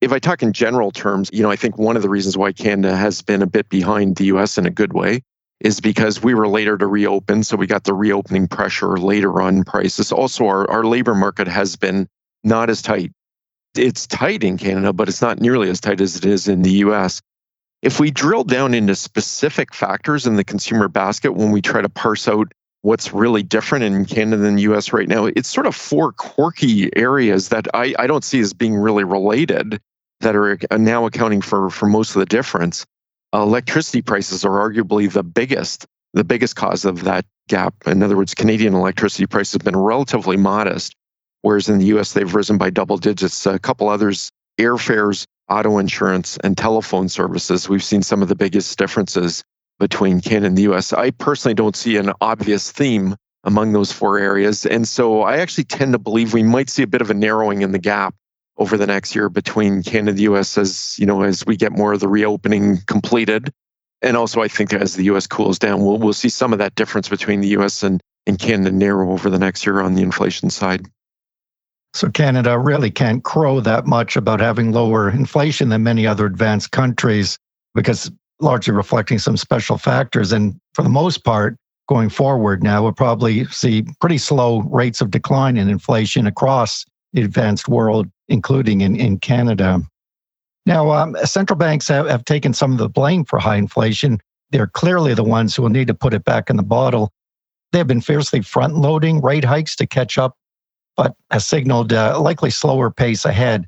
If 0.00 0.12
I 0.12 0.18
talk 0.18 0.42
in 0.42 0.52
general 0.52 0.90
terms, 0.90 1.30
you 1.32 1.42
know, 1.42 1.50
I 1.50 1.56
think 1.56 1.78
one 1.78 1.96
of 1.96 2.02
the 2.02 2.08
reasons 2.08 2.36
why 2.36 2.52
Canada 2.52 2.96
has 2.96 3.22
been 3.22 3.42
a 3.42 3.46
bit 3.46 3.68
behind 3.68 4.16
the 4.16 4.26
US 4.26 4.58
in 4.58 4.66
a 4.66 4.70
good 4.70 4.92
way 4.92 5.22
is 5.60 5.80
because 5.80 6.22
we 6.22 6.34
were 6.34 6.46
later 6.46 6.76
to 6.76 6.86
reopen. 6.86 7.42
So 7.42 7.56
we 7.56 7.66
got 7.66 7.84
the 7.84 7.94
reopening 7.94 8.46
pressure 8.46 8.98
later 8.98 9.40
on 9.40 9.64
prices. 9.64 10.12
Also, 10.12 10.46
our, 10.46 10.70
our 10.70 10.84
labor 10.84 11.14
market 11.14 11.48
has 11.48 11.76
been 11.76 12.08
not 12.44 12.70
as 12.70 12.82
tight. 12.82 13.10
It's 13.74 14.06
tight 14.06 14.44
in 14.44 14.58
Canada, 14.58 14.92
but 14.92 15.08
it's 15.08 15.22
not 15.22 15.40
nearly 15.40 15.68
as 15.70 15.80
tight 15.80 16.00
as 16.00 16.16
it 16.16 16.24
is 16.24 16.46
in 16.46 16.62
the 16.62 16.72
US. 16.84 17.20
If 17.82 17.98
we 17.98 18.10
drill 18.10 18.44
down 18.44 18.74
into 18.74 18.94
specific 18.94 19.74
factors 19.74 20.26
in 20.26 20.36
the 20.36 20.44
consumer 20.44 20.88
basket 20.88 21.32
when 21.32 21.52
we 21.52 21.62
try 21.62 21.82
to 21.82 21.88
parse 21.88 22.28
out 22.28 22.52
what's 22.86 23.12
really 23.12 23.42
different 23.42 23.84
in 23.84 24.04
Canada 24.04 24.36
than 24.36 24.54
the 24.54 24.62
US 24.62 24.92
right 24.92 25.08
now, 25.08 25.26
it's 25.26 25.48
sort 25.48 25.66
of 25.66 25.74
four 25.74 26.12
quirky 26.12 26.88
areas 26.96 27.48
that 27.48 27.66
I, 27.74 27.92
I 27.98 28.06
don't 28.06 28.22
see 28.22 28.38
as 28.38 28.52
being 28.52 28.76
really 28.76 29.02
related 29.02 29.80
that 30.20 30.36
are 30.36 30.56
uh, 30.70 30.76
now 30.76 31.04
accounting 31.04 31.42
for, 31.42 31.68
for 31.68 31.86
most 31.86 32.14
of 32.14 32.20
the 32.20 32.26
difference. 32.26 32.86
electricity 33.34 34.02
prices 34.02 34.44
are 34.44 34.52
arguably 34.52 35.12
the 35.12 35.24
biggest, 35.24 35.84
the 36.14 36.22
biggest 36.22 36.54
cause 36.54 36.84
of 36.84 37.02
that 37.02 37.24
gap. 37.48 37.74
In 37.86 38.04
other 38.04 38.16
words, 38.16 38.34
Canadian 38.34 38.74
electricity 38.74 39.26
prices 39.26 39.54
have 39.54 39.64
been 39.64 39.76
relatively 39.76 40.36
modest, 40.36 40.94
whereas 41.42 41.68
in 41.68 41.78
the 41.78 41.86
US, 41.86 42.12
they've 42.12 42.36
risen 42.36 42.56
by 42.56 42.70
double 42.70 42.98
digits. 42.98 43.46
A 43.46 43.58
couple 43.58 43.88
others, 43.88 44.30
airfares, 44.60 45.26
auto 45.50 45.78
insurance, 45.78 46.38
and 46.44 46.56
telephone 46.56 47.08
services, 47.08 47.68
we've 47.68 47.82
seen 47.82 48.04
some 48.04 48.22
of 48.22 48.28
the 48.28 48.36
biggest 48.36 48.78
differences 48.78 49.42
between 49.78 50.20
Canada 50.20 50.46
and 50.46 50.58
the 50.58 50.62
US. 50.62 50.92
I 50.92 51.10
personally 51.10 51.54
don't 51.54 51.76
see 51.76 51.96
an 51.96 52.12
obvious 52.20 52.70
theme 52.72 53.16
among 53.44 53.72
those 53.72 53.92
four 53.92 54.18
areas. 54.18 54.66
And 54.66 54.86
so 54.88 55.22
I 55.22 55.36
actually 55.36 55.64
tend 55.64 55.92
to 55.92 55.98
believe 55.98 56.32
we 56.32 56.42
might 56.42 56.68
see 56.68 56.82
a 56.82 56.86
bit 56.86 57.00
of 57.00 57.10
a 57.10 57.14
narrowing 57.14 57.62
in 57.62 57.72
the 57.72 57.78
gap 57.78 58.14
over 58.58 58.76
the 58.76 58.86
next 58.86 59.14
year 59.14 59.28
between 59.28 59.82
Canada 59.82 60.10
and 60.10 60.18
the 60.18 60.22
US 60.22 60.58
as, 60.58 60.96
you 60.98 61.06
know, 61.06 61.22
as 61.22 61.44
we 61.46 61.56
get 61.56 61.72
more 61.72 61.92
of 61.92 62.00
the 62.00 62.08
reopening 62.08 62.78
completed. 62.86 63.52
And 64.02 64.16
also 64.16 64.42
I 64.42 64.48
think 64.48 64.72
as 64.72 64.96
the 64.96 65.04
US 65.04 65.26
cools 65.26 65.58
down, 65.58 65.84
we'll 65.84 65.98
we'll 65.98 66.12
see 66.12 66.28
some 66.28 66.52
of 66.52 66.58
that 66.58 66.74
difference 66.74 67.08
between 67.08 67.40
the 67.40 67.48
US 67.48 67.82
and, 67.82 68.00
and 68.26 68.38
Canada 68.38 68.72
narrow 68.72 69.12
over 69.12 69.30
the 69.30 69.38
next 69.38 69.64
year 69.64 69.80
on 69.80 69.94
the 69.94 70.02
inflation 70.02 70.50
side. 70.50 70.86
So 71.94 72.10
Canada 72.10 72.58
really 72.58 72.90
can't 72.90 73.24
crow 73.24 73.60
that 73.60 73.86
much 73.86 74.16
about 74.16 74.40
having 74.40 74.72
lower 74.72 75.08
inflation 75.08 75.68
than 75.70 75.82
many 75.82 76.06
other 76.06 76.26
advanced 76.26 76.70
countries 76.72 77.38
because 77.74 78.10
largely 78.40 78.74
reflecting 78.74 79.18
some 79.18 79.36
special 79.36 79.78
factors. 79.78 80.32
And 80.32 80.58
for 80.74 80.82
the 80.82 80.88
most 80.88 81.24
part, 81.24 81.56
going 81.88 82.08
forward 82.08 82.62
now, 82.62 82.82
we'll 82.82 82.92
probably 82.92 83.44
see 83.46 83.84
pretty 84.00 84.18
slow 84.18 84.62
rates 84.62 85.00
of 85.00 85.10
decline 85.10 85.56
in 85.56 85.68
inflation 85.68 86.26
across 86.26 86.84
the 87.12 87.22
advanced 87.22 87.68
world, 87.68 88.08
including 88.28 88.80
in, 88.80 88.96
in 88.96 89.18
Canada. 89.18 89.80
Now, 90.66 90.90
um, 90.90 91.16
central 91.24 91.56
banks 91.56 91.86
have, 91.88 92.08
have 92.08 92.24
taken 92.24 92.52
some 92.52 92.72
of 92.72 92.78
the 92.78 92.88
blame 92.88 93.24
for 93.24 93.38
high 93.38 93.56
inflation. 93.56 94.18
They're 94.50 94.66
clearly 94.66 95.14
the 95.14 95.24
ones 95.24 95.54
who 95.54 95.62
will 95.62 95.70
need 95.70 95.86
to 95.86 95.94
put 95.94 96.12
it 96.12 96.24
back 96.24 96.50
in 96.50 96.56
the 96.56 96.62
bottle. 96.62 97.12
They 97.72 97.78
have 97.78 97.86
been 97.86 98.00
fiercely 98.00 98.42
front 98.42 98.76
loading 98.76 99.22
rate 99.22 99.44
hikes 99.44 99.76
to 99.76 99.86
catch 99.86 100.18
up, 100.18 100.36
but 100.96 101.14
has 101.30 101.46
signaled 101.46 101.92
a 101.92 102.18
likely 102.18 102.50
slower 102.50 102.90
pace 102.90 103.24
ahead. 103.24 103.66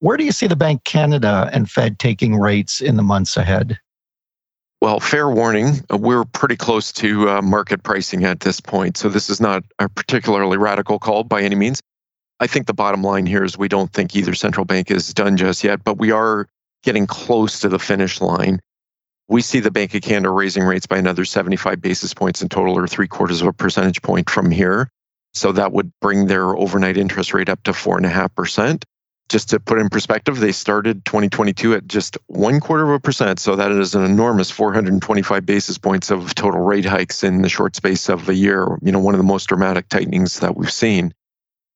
Where 0.00 0.16
do 0.16 0.24
you 0.24 0.32
see 0.32 0.46
the 0.46 0.56
Bank 0.56 0.84
Canada 0.84 1.50
and 1.52 1.68
Fed 1.68 1.98
taking 1.98 2.36
rates 2.36 2.80
in 2.80 2.96
the 2.96 3.02
months 3.02 3.36
ahead? 3.36 3.78
Well, 4.80 5.00
fair 5.00 5.28
warning, 5.28 5.84
uh, 5.92 5.96
we're 5.96 6.24
pretty 6.24 6.56
close 6.56 6.92
to 6.92 7.28
uh, 7.28 7.42
market 7.42 7.82
pricing 7.82 8.24
at 8.24 8.40
this 8.40 8.60
point. 8.60 8.96
So 8.96 9.08
this 9.08 9.28
is 9.28 9.40
not 9.40 9.64
a 9.80 9.88
particularly 9.88 10.56
radical 10.56 11.00
call 11.00 11.24
by 11.24 11.42
any 11.42 11.56
means. 11.56 11.80
I 12.38 12.46
think 12.46 12.66
the 12.68 12.74
bottom 12.74 13.02
line 13.02 13.26
here 13.26 13.42
is 13.42 13.58
we 13.58 13.66
don't 13.66 13.92
think 13.92 14.14
either 14.14 14.34
central 14.34 14.64
bank 14.64 14.92
is 14.92 15.12
done 15.12 15.36
just 15.36 15.64
yet, 15.64 15.82
but 15.82 15.98
we 15.98 16.12
are 16.12 16.46
getting 16.84 17.08
close 17.08 17.58
to 17.60 17.68
the 17.68 17.80
finish 17.80 18.20
line. 18.20 18.60
We 19.26 19.42
see 19.42 19.58
the 19.58 19.72
Bank 19.72 19.94
of 19.94 20.02
Canada 20.02 20.30
raising 20.30 20.62
rates 20.62 20.86
by 20.86 20.96
another 20.96 21.24
75 21.24 21.82
basis 21.82 22.14
points 22.14 22.40
in 22.40 22.48
total, 22.48 22.78
or 22.78 22.86
three 22.86 23.08
quarters 23.08 23.42
of 23.42 23.48
a 23.48 23.52
percentage 23.52 24.00
point 24.00 24.30
from 24.30 24.50
here. 24.50 24.88
So 25.34 25.50
that 25.52 25.72
would 25.72 25.92
bring 26.00 26.26
their 26.28 26.56
overnight 26.56 26.96
interest 26.96 27.34
rate 27.34 27.48
up 27.48 27.62
to 27.64 27.72
4.5% 27.72 28.84
just 29.28 29.50
to 29.50 29.60
put 29.60 29.78
in 29.78 29.88
perspective, 29.88 30.38
they 30.38 30.52
started 30.52 31.04
2022 31.04 31.74
at 31.74 31.86
just 31.86 32.16
one 32.26 32.60
quarter 32.60 32.84
of 32.84 32.90
a 32.90 33.00
percent. 33.00 33.38
So 33.38 33.56
that 33.56 33.70
is 33.70 33.94
an 33.94 34.04
enormous 34.04 34.50
425 34.50 35.44
basis 35.44 35.76
points 35.76 36.10
of 36.10 36.34
total 36.34 36.60
rate 36.60 36.86
hikes 36.86 37.22
in 37.22 37.42
the 37.42 37.48
short 37.48 37.76
space 37.76 38.08
of 38.08 38.28
a 38.28 38.34
year. 38.34 38.78
You 38.82 38.92
know, 38.92 39.00
one 39.00 39.14
of 39.14 39.18
the 39.18 39.24
most 39.24 39.46
dramatic 39.46 39.88
tightenings 39.88 40.40
that 40.40 40.56
we've 40.56 40.72
seen. 40.72 41.12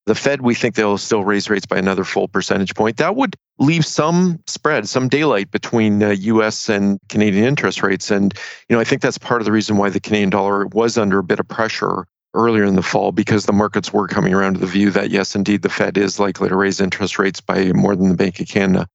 The 0.07 0.15
Fed, 0.17 0.41
we 0.41 0.57
think 0.57 0.75
they'll 0.75 0.99
still 0.99 1.23
raise 1.23 1.49
rates 1.49 1.67
by 1.67 1.79
another 1.79 2.03
full 2.03 2.27
percentage 2.27 2.75
point. 2.75 2.97
That 2.97 3.15
would 3.15 3.37
leave 3.59 3.87
some 3.87 4.41
spread, 4.49 4.89
some 4.89 5.09
daylight 5.09 5.53
between 5.53 6.03
uh, 6.03 6.11
US 6.11 6.69
and 6.69 6.99
Canadian 7.09 7.45
interest 7.45 7.83
rates. 7.85 8.11
And, 8.11 8.35
you 8.69 8.75
know, 8.75 8.81
I 8.81 8.85
think 8.85 9.01
that's 9.01 9.19
part 9.19 9.41
of 9.41 9.45
the 9.45 9.53
reason 9.53 9.77
why 9.77 9.91
the 9.91 10.01
Canadian 10.01 10.31
dollar 10.31 10.67
was 10.67 10.99
under 10.99 11.19
a 11.19 11.23
bit 11.23 11.39
of 11.39 11.47
pressure 11.47 12.07
earlier 12.35 12.65
in 12.65 12.77
the 12.77 12.83
fall 12.83 13.13
because 13.13 13.47
the 13.47 13.53
markets 13.53 13.93
were 13.93 14.09
coming 14.09 14.33
around 14.33 14.55
to 14.55 14.61
the 14.61 14.67
view 14.67 14.91
that, 14.91 15.11
yes, 15.11 15.35
indeed, 15.35 15.63
the 15.63 15.69
Fed 15.69 15.99
is 15.99 16.19
likely 16.19 16.49
to 16.49 16.57
raise 16.57 16.81
interest 16.81 17.19
rates 17.19 17.41
by 17.41 17.73
more 17.73 17.95
than 17.95 18.09
the 18.09 18.17
Bank 18.17 18.41
of 18.41 18.49
Canada. 18.49 18.87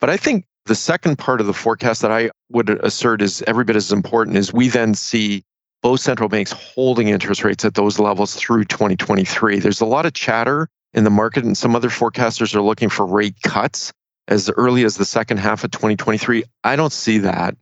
But 0.00 0.10
I 0.10 0.16
think 0.16 0.44
the 0.66 0.74
second 0.74 1.18
part 1.18 1.40
of 1.40 1.46
the 1.46 1.54
forecast 1.54 2.02
that 2.02 2.12
I 2.12 2.30
would 2.50 2.70
assert 2.70 3.22
is 3.22 3.42
every 3.46 3.64
bit 3.64 3.76
as 3.76 3.92
important 3.92 4.36
is 4.36 4.52
we 4.52 4.68
then 4.68 4.94
see 4.94 5.42
both 5.82 6.00
central 6.00 6.28
banks 6.28 6.52
holding 6.52 7.08
interest 7.08 7.44
rates 7.44 7.64
at 7.64 7.74
those 7.74 7.98
levels 7.98 8.34
through 8.34 8.64
2023. 8.64 9.58
There's 9.58 9.82
a 9.82 9.86
lot 9.86 10.06
of 10.06 10.14
chatter 10.14 10.68
in 10.94 11.04
the 11.04 11.10
market, 11.10 11.44
and 11.44 11.56
some 11.56 11.76
other 11.76 11.90
forecasters 11.90 12.54
are 12.54 12.62
looking 12.62 12.88
for 12.88 13.04
rate 13.04 13.36
cuts 13.42 13.92
as 14.28 14.50
early 14.56 14.84
as 14.84 14.96
the 14.96 15.04
second 15.04 15.38
half 15.38 15.64
of 15.64 15.70
2023. 15.72 16.44
I 16.62 16.76
don't 16.76 16.92
see 16.92 17.18
that. 17.18 17.56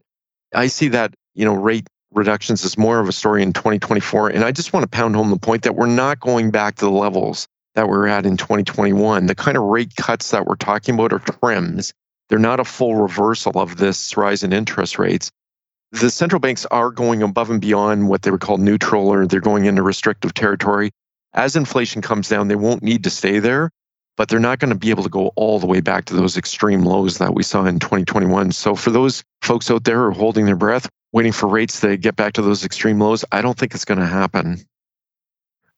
I 0.55 0.69
see 0.69 0.89
that, 0.89 1.15
you 1.35 1.45
know, 1.45 1.55
rate 1.55 1.89
reductions 2.13 2.65
is 2.65 2.79
more 2.79 3.01
of 3.01 3.09
a 3.09 3.13
story 3.13 3.43
in 3.43 3.53
2024. 3.53 4.31
And 4.31 4.45
I 4.45 4.53
just 4.53 4.73
want 4.73 4.85
to 4.85 4.89
pound 4.89 5.17
home 5.17 5.31
the 5.31 5.39
point 5.39 5.63
that 5.63 5.77
we're 5.77 5.87
not 5.87 6.21
going 6.21 6.51
back 6.51 6.77
to 6.77 6.85
the 6.85 6.91
levels 6.91 7.47
that 7.75 7.89
we're 7.89 8.07
at 8.07 8.27
in 8.27 8.37
2021. 8.37 9.27
The 9.27 9.35
kind 9.35 9.57
of 9.57 9.65
rate 9.65 9.97
cuts 9.97 10.31
that 10.31 10.47
we're 10.47 10.57
talking 10.57 10.95
about 10.95 11.13
are 11.13 11.19
trims. 11.19 11.93
They're 12.29 12.39
not 12.39 12.61
a 12.61 12.65
full 12.65 12.97
reversal 12.97 13.59
of 13.59 13.77
this 13.77 14.17
rise 14.17 14.43
in 14.43 14.53
interest 14.53 14.99
rates. 14.99 15.31
The 15.93 16.11
central 16.11 16.41
banks 16.41 16.65
are 16.67 16.91
going 16.91 17.23
above 17.23 17.51
and 17.51 17.61
beyond 17.61 18.09
what 18.09 18.23
they 18.23 18.31
would 18.31 18.41
call 18.41 18.57
neutral 18.57 19.09
or 19.09 19.27
they're 19.27 19.41
going 19.41 19.67
into 19.67 19.83
restrictive 19.83 20.33
territory. 20.33 20.91
As 21.35 21.57
inflation 21.57 22.03
comes 22.03 22.29
down, 22.29 22.49
they 22.49 22.57
won't 22.57 22.83
need 22.83 23.05
to 23.05 23.11
stay 23.11 23.39
there, 23.39 23.71
but 24.17 24.29
they're 24.29 24.39
not 24.39 24.59
going 24.59 24.73
to 24.73 24.79
be 24.79 24.91
able 24.91 25.03
to 25.03 25.11
go 25.11 25.33
all 25.37 25.59
the 25.59 25.67
way 25.67 25.81
back 25.81 26.07
to 26.07 26.15
those 26.15 26.37
extreme 26.37 26.85
lows 26.85 27.19
that 27.19 27.35
we 27.35 27.43
saw 27.43 27.65
in 27.67 27.79
2021. 27.79 28.53
So 28.53 28.75
for 28.75 28.91
those 28.91 29.23
folks 29.43 29.71
out 29.71 29.85
there 29.85 29.99
who 29.99 30.05
are 30.05 30.11
holding 30.13 30.47
their 30.47 30.57
breath, 30.57 30.89
waiting 31.13 31.33
for 31.33 31.49
rates 31.49 31.81
to 31.81 31.97
get 31.97 32.17
back 32.17 32.33
to 32.35 32.43
those 32.43 32.65
extreme 32.65 32.99
lows, 32.99 33.25
I 33.33 33.43
don't 33.43 33.59
think 33.59 33.75
it's 33.75 33.85
going 33.85 34.01
to 34.01 34.07
happen. 34.07 34.59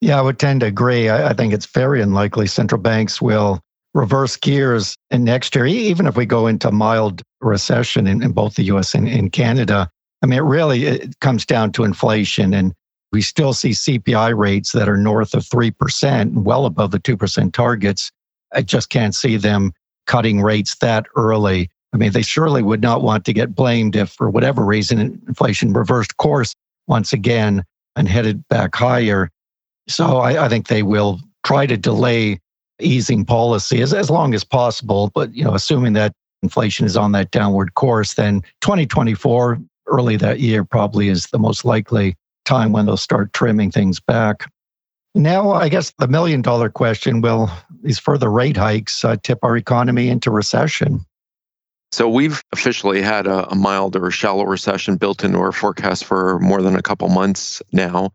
Yeah, 0.00 0.18
I 0.18 0.22
would 0.22 0.38
tend 0.38 0.60
to 0.60 0.66
agree. 0.66 1.08
I, 1.08 1.32
think 1.32 1.52
it's 1.54 1.66
very 1.66 2.02
unlikely 2.02 2.46
central 2.46 2.80
banks 2.80 3.22
will 3.22 3.60
reverse 3.94 4.36
gears 4.36 4.96
in 5.10 5.24
next 5.24 5.54
year, 5.54 5.66
even 5.66 6.06
if 6.06 6.16
we 6.16 6.26
go 6.26 6.46
into 6.46 6.70
mild 6.70 7.22
recession 7.40 8.06
in, 8.06 8.22
in 8.22 8.32
both 8.32 8.56
the 8.56 8.64
US 8.64 8.94
and 8.94 9.08
in 9.08 9.30
Canada. 9.30 9.88
I 10.22 10.26
mean, 10.26 10.38
it 10.38 10.42
really 10.42 10.84
it 10.84 11.18
comes 11.20 11.46
down 11.46 11.72
to 11.72 11.84
inflation, 11.84 12.52
and 12.52 12.74
we 13.12 13.22
still 13.22 13.52
see 13.52 13.70
CPI 13.70 14.36
rates 14.36 14.72
that 14.72 14.88
are 14.88 14.96
north 14.96 15.34
of 15.34 15.44
3%, 15.44 16.34
well 16.34 16.66
above 16.66 16.90
the 16.90 16.98
2% 16.98 17.52
targets. 17.52 18.10
I 18.52 18.62
just 18.62 18.90
can't 18.90 19.14
see 19.14 19.36
them 19.36 19.72
cutting 20.06 20.42
rates 20.42 20.76
that 20.76 21.06
early. 21.16 21.70
I 21.94 21.96
mean, 21.96 22.10
they 22.10 22.22
surely 22.22 22.62
would 22.62 22.82
not 22.82 23.02
want 23.02 23.24
to 23.24 23.32
get 23.32 23.54
blamed 23.54 23.94
if, 23.94 24.10
for 24.10 24.28
whatever 24.28 24.64
reason, 24.64 24.98
inflation 25.28 25.72
reversed 25.72 26.16
course 26.16 26.52
once 26.88 27.12
again 27.12 27.62
and 27.94 28.08
headed 28.08 28.46
back 28.48 28.74
higher. 28.74 29.30
So 29.86 30.18
I, 30.18 30.44
I 30.44 30.48
think 30.48 30.66
they 30.66 30.82
will 30.82 31.20
try 31.44 31.66
to 31.66 31.76
delay 31.76 32.40
easing 32.80 33.24
policy 33.24 33.80
as, 33.80 33.94
as 33.94 34.10
long 34.10 34.34
as 34.34 34.42
possible. 34.42 35.12
But, 35.14 35.32
you 35.34 35.44
know, 35.44 35.54
assuming 35.54 35.92
that 35.92 36.12
inflation 36.42 36.84
is 36.84 36.96
on 36.96 37.12
that 37.12 37.30
downward 37.30 37.74
course, 37.74 38.14
then 38.14 38.40
2024, 38.62 39.60
early 39.86 40.16
that 40.16 40.40
year, 40.40 40.64
probably 40.64 41.08
is 41.08 41.26
the 41.26 41.38
most 41.38 41.64
likely 41.64 42.16
time 42.44 42.72
when 42.72 42.86
they'll 42.86 42.96
start 42.96 43.32
trimming 43.32 43.70
things 43.70 44.00
back. 44.00 44.50
Now, 45.14 45.52
I 45.52 45.68
guess 45.68 45.92
the 45.98 46.08
million 46.08 46.42
dollar 46.42 46.70
question 46.70 47.20
will 47.20 47.48
these 47.82 48.00
further 48.00 48.32
rate 48.32 48.56
hikes 48.56 49.04
uh, 49.04 49.16
tip 49.22 49.38
our 49.42 49.56
economy 49.56 50.08
into 50.08 50.32
recession? 50.32 51.06
So 51.94 52.08
we've 52.08 52.42
officially 52.50 53.00
had 53.00 53.28
a, 53.28 53.48
a 53.52 53.54
mild 53.54 53.94
or 53.94 54.10
shallow 54.10 54.44
recession 54.46 54.96
built 54.96 55.22
into 55.22 55.38
our 55.38 55.52
forecast 55.52 56.04
for 56.04 56.40
more 56.40 56.60
than 56.60 56.74
a 56.74 56.82
couple 56.82 57.08
months 57.08 57.62
now. 57.70 58.10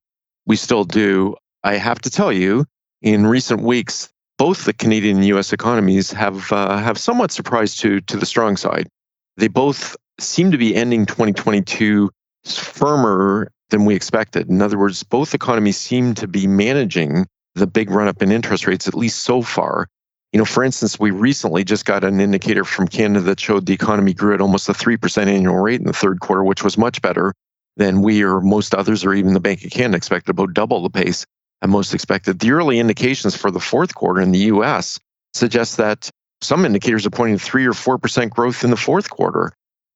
We 0.45 0.57
still 0.57 0.83
do. 0.83 1.37
I 1.63 1.75
have 1.75 2.01
to 2.01 2.09
tell 2.09 2.33
you, 2.33 2.65
in 3.01 3.25
recent 3.25 3.61
weeks, 3.61 4.09
both 4.37 4.65
the 4.65 4.73
Canadian 4.73 5.15
and 5.15 5.25
U.S. 5.27 5.53
economies 5.53 6.11
have 6.11 6.51
uh, 6.51 6.75
have 6.75 6.97
somewhat 6.97 7.31
surprised 7.31 7.79
to 7.79 8.01
to 8.01 8.17
the 8.17 8.25
strong 8.25 8.57
side. 8.57 8.89
They 9.37 9.47
both 9.47 9.95
seem 10.19 10.51
to 10.51 10.57
be 10.57 10.75
ending 10.75 11.05
2022 11.05 12.11
firmer 12.43 13.49
than 13.69 13.85
we 13.85 13.95
expected. 13.95 14.49
In 14.49 14.61
other 14.61 14.77
words, 14.77 15.03
both 15.03 15.33
economies 15.33 15.77
seem 15.77 16.15
to 16.15 16.27
be 16.27 16.47
managing 16.47 17.27
the 17.55 17.65
big 17.65 17.91
run 17.91 18.09
up 18.09 18.21
in 18.21 18.29
interest 18.29 18.67
rates, 18.67 18.89
at 18.89 18.93
least 18.93 19.19
so 19.19 19.41
far, 19.41 19.87
you 20.31 20.37
know, 20.37 20.45
for 20.45 20.63
instance, 20.63 20.99
we 20.99 21.11
recently 21.11 21.63
just 21.63 21.85
got 21.85 22.03
an 22.03 22.19
indicator 22.19 22.63
from 22.63 22.87
Canada 22.87 23.21
that 23.21 23.39
showed 23.39 23.65
the 23.65 23.73
economy 23.73 24.13
grew 24.13 24.33
at 24.33 24.41
almost 24.41 24.69
a 24.69 24.73
3% 24.73 25.25
annual 25.27 25.55
rate 25.55 25.79
in 25.79 25.87
the 25.87 25.93
third 25.93 26.19
quarter, 26.19 26.43
which 26.43 26.63
was 26.63 26.77
much 26.77 27.01
better 27.01 27.33
than 27.77 28.01
we 28.01 28.21
or 28.23 28.39
most 28.41 28.75
others 28.75 29.03
or 29.03 29.13
even 29.13 29.33
the 29.33 29.39
Bank 29.39 29.63
of 29.63 29.71
Canada 29.71 29.97
expected, 29.97 30.31
about 30.31 30.53
double 30.53 30.83
the 30.83 30.89
pace 30.89 31.25
at 31.61 31.69
most 31.69 31.93
expected. 31.93 32.39
The 32.39 32.51
early 32.51 32.79
indications 32.79 33.35
for 33.35 33.49
the 33.49 33.59
fourth 33.59 33.95
quarter 33.95 34.21
in 34.21 34.31
the 34.31 34.39
US 34.39 34.99
suggest 35.33 35.77
that 35.77 36.09
some 36.41 36.63
indicators 36.65 37.05
are 37.05 37.11
pointing 37.11 37.37
to 37.37 37.43
3 37.43 37.65
or 37.65 37.73
4% 37.73 38.29
growth 38.29 38.63
in 38.63 38.69
the 38.69 38.77
fourth 38.77 39.09
quarter. 39.09 39.51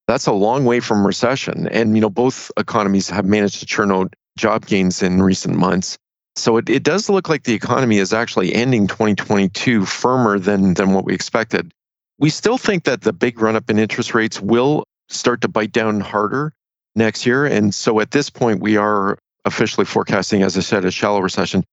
That's 0.08 0.28
a 0.28 0.34
long 0.34 0.66
way 0.66 0.80
from 0.80 1.06
recession. 1.06 1.68
And, 1.68 1.96
you 1.96 2.02
know, 2.02 2.10
both 2.10 2.52
economies 2.58 3.10
have 3.10 3.26
managed 3.26 3.60
to 3.60 3.66
churn 3.66 3.92
out 3.92 4.14
job 4.38 4.66
gains 4.66 5.02
in 5.02 5.22
recent 5.22 5.56
months. 5.56 5.98
So 6.36 6.58
it, 6.58 6.70
it 6.70 6.84
does 6.84 7.10
look 7.10 7.30
like 7.30 7.44
the 7.44 7.54
economy 7.54 7.98
is 7.98 8.14
actually 8.14 8.54
ending 8.54 8.88
2022 8.88 9.86
firmer 9.86 10.40
than, 10.40 10.74
than 10.74 10.94
what 10.94 11.06
we 11.06 11.14
expected. 11.14 11.72
We 12.18 12.30
still 12.30 12.58
think 12.58 12.86
that 12.86 13.02
the 13.02 13.14
big 13.14 13.40
run 13.40 13.56
up 13.56 13.70
in 13.70 13.78
interest 13.78 14.14
rates 14.14 14.42
will 14.42 14.86
start 15.10 15.42
to 15.42 15.48
bite 15.48 15.72
down 15.72 16.00
harder 16.00 16.54
next 16.96 17.26
year. 17.26 17.46
And 17.46 17.74
so 17.74 18.00
at 18.00 18.12
this 18.12 18.30
point, 18.30 18.62
we 18.62 18.78
are 18.78 19.18
officially 19.46 19.86
forecasting, 19.86 20.42
as 20.42 20.58
I 20.58 20.62
said, 20.62 20.86
a 20.86 20.92
shallow 20.92 21.20
recession. 21.20 21.64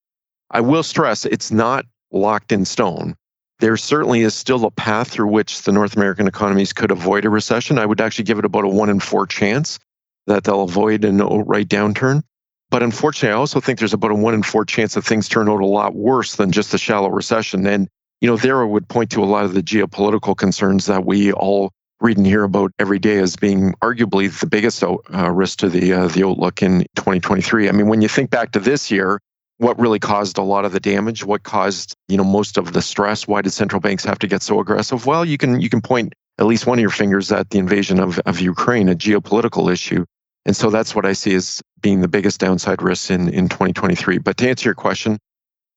I 0.51 0.61
will 0.61 0.83
stress 0.83 1.25
it's 1.25 1.51
not 1.51 1.87
locked 2.11 2.53
in 2.53 2.65
stone. 2.65 3.15
There 3.61 3.77
certainly 3.77 4.23
is 4.23 4.35
still 4.35 4.65
a 4.65 4.71
path 4.71 5.09
through 5.09 5.29
which 5.29 5.63
the 5.63 5.73
North 5.73 5.95
American 5.95 6.27
economies 6.27 6.73
could 6.73 6.91
avoid 6.91 7.25
a 7.25 7.31
recession. 7.31 7.79
I 7.79 7.87
would 7.87 8.01
actually 8.01 8.25
give 8.25 8.39
it 8.39 8.45
about 8.45 8.65
a 8.65 8.69
one 8.69 8.91
in 8.91 9.01
four 9.01 9.27
chance 9.27 9.79
that 10.27 10.45
they'll 10.45 10.63
avoid 10.63 11.05
an 11.05 11.21
outright 11.21 11.69
downturn. 11.69 12.23
But 12.71 12.83
unfortunately, 12.83 13.35
I 13.35 13.39
also 13.39 13.61
think 13.61 13.79
there's 13.79 13.93
about 13.93 14.13
a 14.13 14.15
one 14.15 14.35
in 14.35 14.43
four 14.43 14.65
chance 14.65 14.95
that 14.95 15.03
things 15.03 15.29
turn 15.29 15.49
out 15.49 15.61
a 15.61 15.67
lot 15.67 15.95
worse 15.95 16.37
than 16.37 16.53
just 16.53 16.73
a 16.73 16.79
shallow 16.79 17.11
recession. 17.11 17.67
And, 17.67 17.89
you 18.21 18.29
know, 18.29 18.37
there 18.37 18.63
I 18.63 18.65
would 18.65 18.89
point 18.89 19.11
to 19.13 19.25
a 19.25 19.27
lot 19.27 19.45
of 19.45 19.55
the 19.55 19.63
geopolitical 19.63 20.37
concerns 20.37 20.87
that 20.87 21.05
we 21.05 21.33
all 21.33 21.73
read 22.01 22.17
and 22.17 22.27
hear 22.27 22.45
about 22.45 22.73
every 22.79 22.99
day 22.99 23.19
as 23.19 23.37
being 23.37 23.75
arguably 23.83 24.31
the 24.39 24.47
biggest 24.47 24.83
uh, 24.83 25.31
risk 25.31 25.59
to 25.59 25.69
the 25.69 25.93
uh, 25.93 26.09
the 26.09 26.25
outlook 26.25 26.63
in 26.63 26.81
2023. 26.97 27.69
I 27.69 27.73
mean, 27.73 27.89
when 27.89 28.03
you 28.03 28.09
think 28.09 28.31
back 28.31 28.53
to 28.53 28.61
this 28.61 28.91
year, 28.91 29.21
what 29.59 29.79
really 29.79 29.99
caused 29.99 30.39
a 30.39 30.43
lot 30.43 30.65
of 30.65 30.73
the 30.73 30.81
damage? 30.81 31.25
What 31.25 31.43
caused 31.43 31.95
you 32.09 32.17
know 32.17 32.25
most 32.25 32.57
of 32.57 32.73
the 32.73 32.83
stress? 32.83 33.27
Why 33.29 33.43
did 33.43 33.53
central 33.53 33.81
banks 33.81 34.05
have 34.05 34.19
to 34.21 34.27
get 34.27 34.43
so 34.43 34.61
aggressive? 34.61 35.07
Well, 35.07 35.25
you 35.25 35.37
can 35.37 35.61
you 35.61 35.69
can 35.69 35.83
point 35.83 36.15
at 36.39 36.47
least 36.47 36.67
one 36.67 36.79
of 36.79 36.81
your 36.81 36.91
fingers 36.91 37.31
at 37.31 37.51
the 37.51 37.59
invasion 37.59 38.01
of, 38.01 38.19
of 38.21 38.41
Ukraine, 38.41 38.89
a 38.89 38.95
geopolitical 38.95 39.71
issue. 39.71 40.07
And 40.47 40.57
so 40.57 40.71
that's 40.71 40.95
what 40.95 41.05
I 41.05 41.13
see 41.13 41.35
as 41.35 41.63
being 41.81 42.01
the 42.01 42.09
biggest 42.09 42.41
downside 42.41 42.83
risk 42.83 43.11
in, 43.11 43.29
in 43.29 43.49
2023. 43.49 44.19
But 44.19 44.37
to 44.39 44.49
answer 44.49 44.69
your 44.69 44.75
question, 44.75 45.19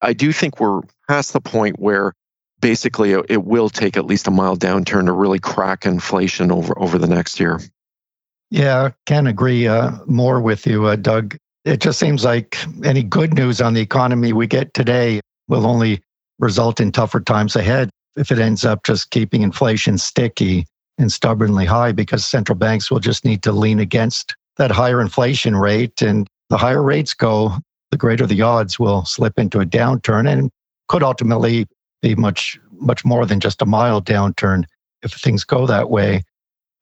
I 0.01 0.13
do 0.13 0.31
think 0.31 0.59
we're 0.59 0.81
past 1.07 1.33
the 1.33 1.41
point 1.41 1.79
where 1.79 2.13
basically 2.61 3.11
it 3.11 3.43
will 3.43 3.69
take 3.69 3.97
at 3.97 4.05
least 4.05 4.27
a 4.27 4.31
mild 4.31 4.59
downturn 4.59 5.05
to 5.05 5.11
really 5.11 5.39
crack 5.39 5.85
inflation 5.85 6.51
over, 6.51 6.77
over 6.79 6.97
the 6.97 7.07
next 7.07 7.39
year. 7.39 7.59
Yeah, 8.49 8.91
can 9.05 9.27
agree 9.27 9.67
uh, 9.67 9.91
more 10.05 10.39
with 10.39 10.65
you, 10.65 10.85
uh, 10.85 10.95
Doug. 10.95 11.35
It 11.65 11.81
just 11.81 11.99
seems 11.99 12.23
like 12.23 12.57
any 12.83 13.03
good 13.03 13.33
news 13.33 13.61
on 13.61 13.73
the 13.73 13.81
economy 13.81 14.31
we 14.31 14.47
get 14.47 14.73
today 14.73 15.21
will 15.47 15.65
only 15.65 16.01
result 16.39 16.79
in 16.79 16.91
tougher 16.91 17.19
times 17.19 17.55
ahead 17.55 17.89
if 18.15 18.31
it 18.31 18.39
ends 18.39 18.63
up 18.63 18.83
just 18.83 19.09
keeping 19.09 19.41
inflation 19.41 19.97
sticky 19.97 20.65
and 20.97 21.11
stubbornly 21.11 21.65
high 21.65 21.91
because 21.91 22.25
central 22.25 22.57
banks 22.57 22.91
will 22.91 22.99
just 22.99 23.25
need 23.25 23.41
to 23.43 23.51
lean 23.51 23.79
against 23.79 24.35
that 24.57 24.71
higher 24.71 25.01
inflation 25.01 25.55
rate. 25.55 26.01
And 26.01 26.27
the 26.49 26.57
higher 26.57 26.83
rates 26.83 27.13
go, 27.13 27.57
the 27.91 27.97
greater 27.97 28.25
the 28.25 28.41
odds 28.41 28.79
will 28.79 29.05
slip 29.05 29.37
into 29.37 29.59
a 29.59 29.65
downturn 29.65 30.29
and 30.29 30.49
could 30.87 31.03
ultimately 31.03 31.67
be 32.01 32.15
much, 32.15 32.59
much 32.79 33.05
more 33.05 33.25
than 33.25 33.39
just 33.39 33.61
a 33.61 33.65
mild 33.65 34.05
downturn 34.05 34.65
if 35.01 35.13
things 35.13 35.43
go 35.43 35.65
that 35.67 35.89
way. 35.89 36.23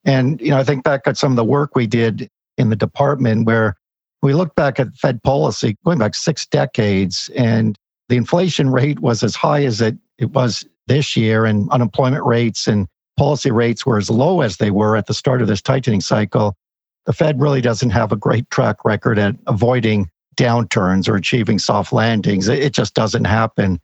And, 0.03 0.41
you 0.41 0.49
know, 0.49 0.57
I 0.57 0.63
think 0.63 0.83
back 0.83 1.01
at 1.05 1.17
some 1.17 1.31
of 1.31 1.35
the 1.35 1.43
work 1.43 1.75
we 1.75 1.87
did 1.87 2.27
in 2.57 2.69
the 2.69 2.75
department 2.75 3.45
where 3.45 3.75
we 4.21 4.33
looked 4.33 4.55
back 4.55 4.79
at 4.79 4.93
Fed 4.95 5.21
policy 5.23 5.77
going 5.85 5.99
back 5.99 6.15
six 6.15 6.45
decades 6.45 7.29
and 7.35 7.77
the 8.09 8.17
inflation 8.17 8.69
rate 8.69 8.99
was 8.99 9.23
as 9.23 9.35
high 9.35 9.63
as 9.63 9.81
it, 9.81 9.95
it 10.17 10.31
was 10.31 10.65
this 10.87 11.15
year 11.15 11.45
and 11.45 11.69
unemployment 11.71 12.25
rates 12.25 12.67
and 12.67 12.87
policy 13.17 13.51
rates 13.51 13.85
were 13.85 13.97
as 13.97 14.09
low 14.09 14.41
as 14.41 14.57
they 14.57 14.71
were 14.71 14.95
at 14.95 15.07
the 15.07 15.13
start 15.13 15.41
of 15.41 15.47
this 15.47 15.61
tightening 15.61 16.01
cycle 16.01 16.55
the 17.05 17.13
Fed 17.13 17.39
really 17.41 17.61
doesn't 17.61 17.89
have 17.89 18.11
a 18.11 18.15
great 18.15 18.49
track 18.49 18.85
record 18.85 19.17
at 19.17 19.35
avoiding 19.47 20.09
downturns 20.37 21.09
or 21.09 21.15
achieving 21.15 21.59
soft 21.59 21.91
landings. 21.91 22.47
It 22.47 22.73
just 22.73 22.93
doesn't 22.93 23.25
happen. 23.25 23.79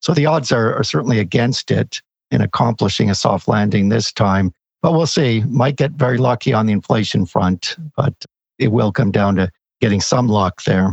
So 0.00 0.14
the 0.14 0.26
odds 0.26 0.52
are, 0.52 0.74
are 0.74 0.84
certainly 0.84 1.18
against 1.18 1.70
it 1.70 2.00
in 2.30 2.40
accomplishing 2.40 3.10
a 3.10 3.14
soft 3.14 3.48
landing 3.48 3.88
this 3.88 4.12
time. 4.12 4.52
But 4.80 4.92
we'll 4.92 5.06
see. 5.06 5.42
Might 5.48 5.76
get 5.76 5.92
very 5.92 6.18
lucky 6.18 6.52
on 6.52 6.66
the 6.66 6.72
inflation 6.72 7.26
front, 7.26 7.76
but 7.96 8.14
it 8.58 8.68
will 8.68 8.92
come 8.92 9.10
down 9.10 9.36
to 9.36 9.50
getting 9.80 10.00
some 10.00 10.28
luck 10.28 10.62
there. 10.64 10.92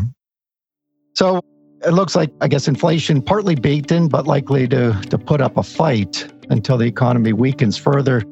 So 1.13 1.41
it 1.85 1.91
looks 1.91 2.15
like, 2.15 2.31
I 2.41 2.47
guess, 2.47 2.67
inflation 2.67 3.21
partly 3.21 3.55
beaten, 3.55 4.07
but 4.07 4.25
likely 4.25 4.67
to, 4.69 4.99
to 5.09 5.17
put 5.17 5.39
up 5.39 5.57
a 5.57 5.63
fight 5.63 6.31
until 6.49 6.77
the 6.77 6.85
economy 6.85 7.33
weakens 7.33 7.77
further 7.77 8.23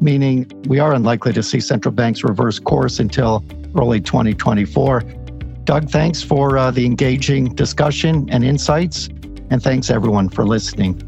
meaning 0.00 0.50
we 0.66 0.78
are 0.78 0.92
unlikely 0.92 1.32
to 1.32 1.42
see 1.42 1.60
central 1.60 1.92
banks 1.92 2.22
reverse 2.24 2.58
course 2.58 2.98
until 2.98 3.44
early 3.76 4.00
2024. 4.00 5.00
Doug, 5.64 5.90
thanks 5.90 6.22
for 6.22 6.56
uh, 6.56 6.70
the 6.70 6.86
engaging 6.86 7.54
discussion 7.54 8.28
and 8.30 8.44
insights. 8.44 9.08
And 9.50 9.62
thanks 9.62 9.90
everyone 9.90 10.28
for 10.28 10.44
listening. 10.44 11.00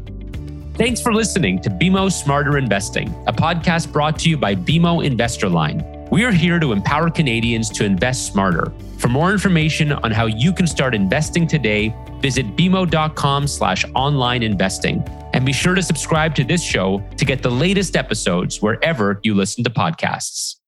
Thanks 0.75 1.01
for 1.01 1.13
listening 1.13 1.61
to 1.61 1.69
BMO 1.69 2.11
Smarter 2.11 2.57
Investing, 2.57 3.09
a 3.27 3.33
podcast 3.33 3.91
brought 3.91 4.17
to 4.19 4.29
you 4.29 4.37
by 4.37 4.55
BMO 4.55 5.05
Investor 5.05 5.49
Line. 5.49 5.98
We 6.11 6.23
are 6.23 6.31
here 6.31 6.59
to 6.59 6.71
empower 6.71 7.11
Canadians 7.11 7.69
to 7.71 7.85
invest 7.85 8.25
smarter. 8.25 8.71
For 8.97 9.09
more 9.09 9.31
information 9.31 9.91
on 9.91 10.11
how 10.11 10.25
you 10.25 10.51
can 10.51 10.65
start 10.65 10.95
investing 10.95 11.45
today, 11.45 11.95
visit 12.19 12.57
bmo.com 12.57 13.47
slash 13.47 13.85
online 13.93 14.41
investing. 14.41 15.03
And 15.33 15.45
be 15.45 15.53
sure 15.53 15.75
to 15.75 15.83
subscribe 15.83 16.33
to 16.35 16.43
this 16.43 16.63
show 16.63 17.03
to 17.17 17.25
get 17.25 17.43
the 17.43 17.51
latest 17.51 17.95
episodes 17.95 18.59
wherever 18.59 19.19
you 19.23 19.35
listen 19.35 19.63
to 19.63 19.69
podcasts. 19.69 20.58